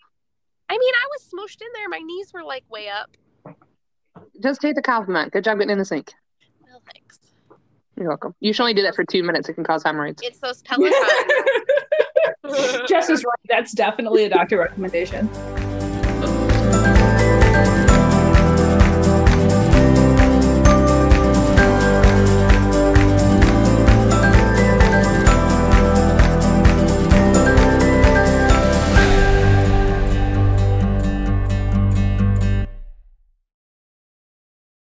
I 0.69 0.77
mean, 0.77 0.93
I 0.95 1.05
was 1.11 1.23
smooshed 1.23 1.59
in 1.59 1.67
there. 1.73 1.89
My 1.89 1.99
knees 1.99 2.31
were 2.33 2.45
like 2.45 2.63
way 2.69 2.87
up. 2.87 3.17
Just 4.41 4.61
take 4.61 4.75
the 4.75 4.81
compliment. 4.81 5.31
Good 5.31 5.43
job 5.43 5.57
getting 5.57 5.71
in 5.71 5.77
the 5.77 5.85
sink. 5.85 6.13
Well, 6.61 6.81
thanks. 6.93 7.19
You're 7.97 8.09
welcome. 8.09 8.35
You 8.39 8.53
should 8.53 8.63
only 8.63 8.73
do 8.73 8.81
that 8.83 8.95
for 8.95 9.05
two 9.05 9.23
minutes. 9.23 9.47
It 9.49 9.53
can 9.53 9.63
cause 9.63 9.83
hemorrhoids. 9.83 10.21
It's 10.23 10.39
those 10.39 10.61
Peloton. 10.63 10.93
Jess 12.87 13.09
is 13.09 13.23
right. 13.23 13.39
That's 13.47 13.71
definitely 13.71 14.25
a 14.25 14.29
doctor 14.29 14.57
recommendation. 14.57 15.29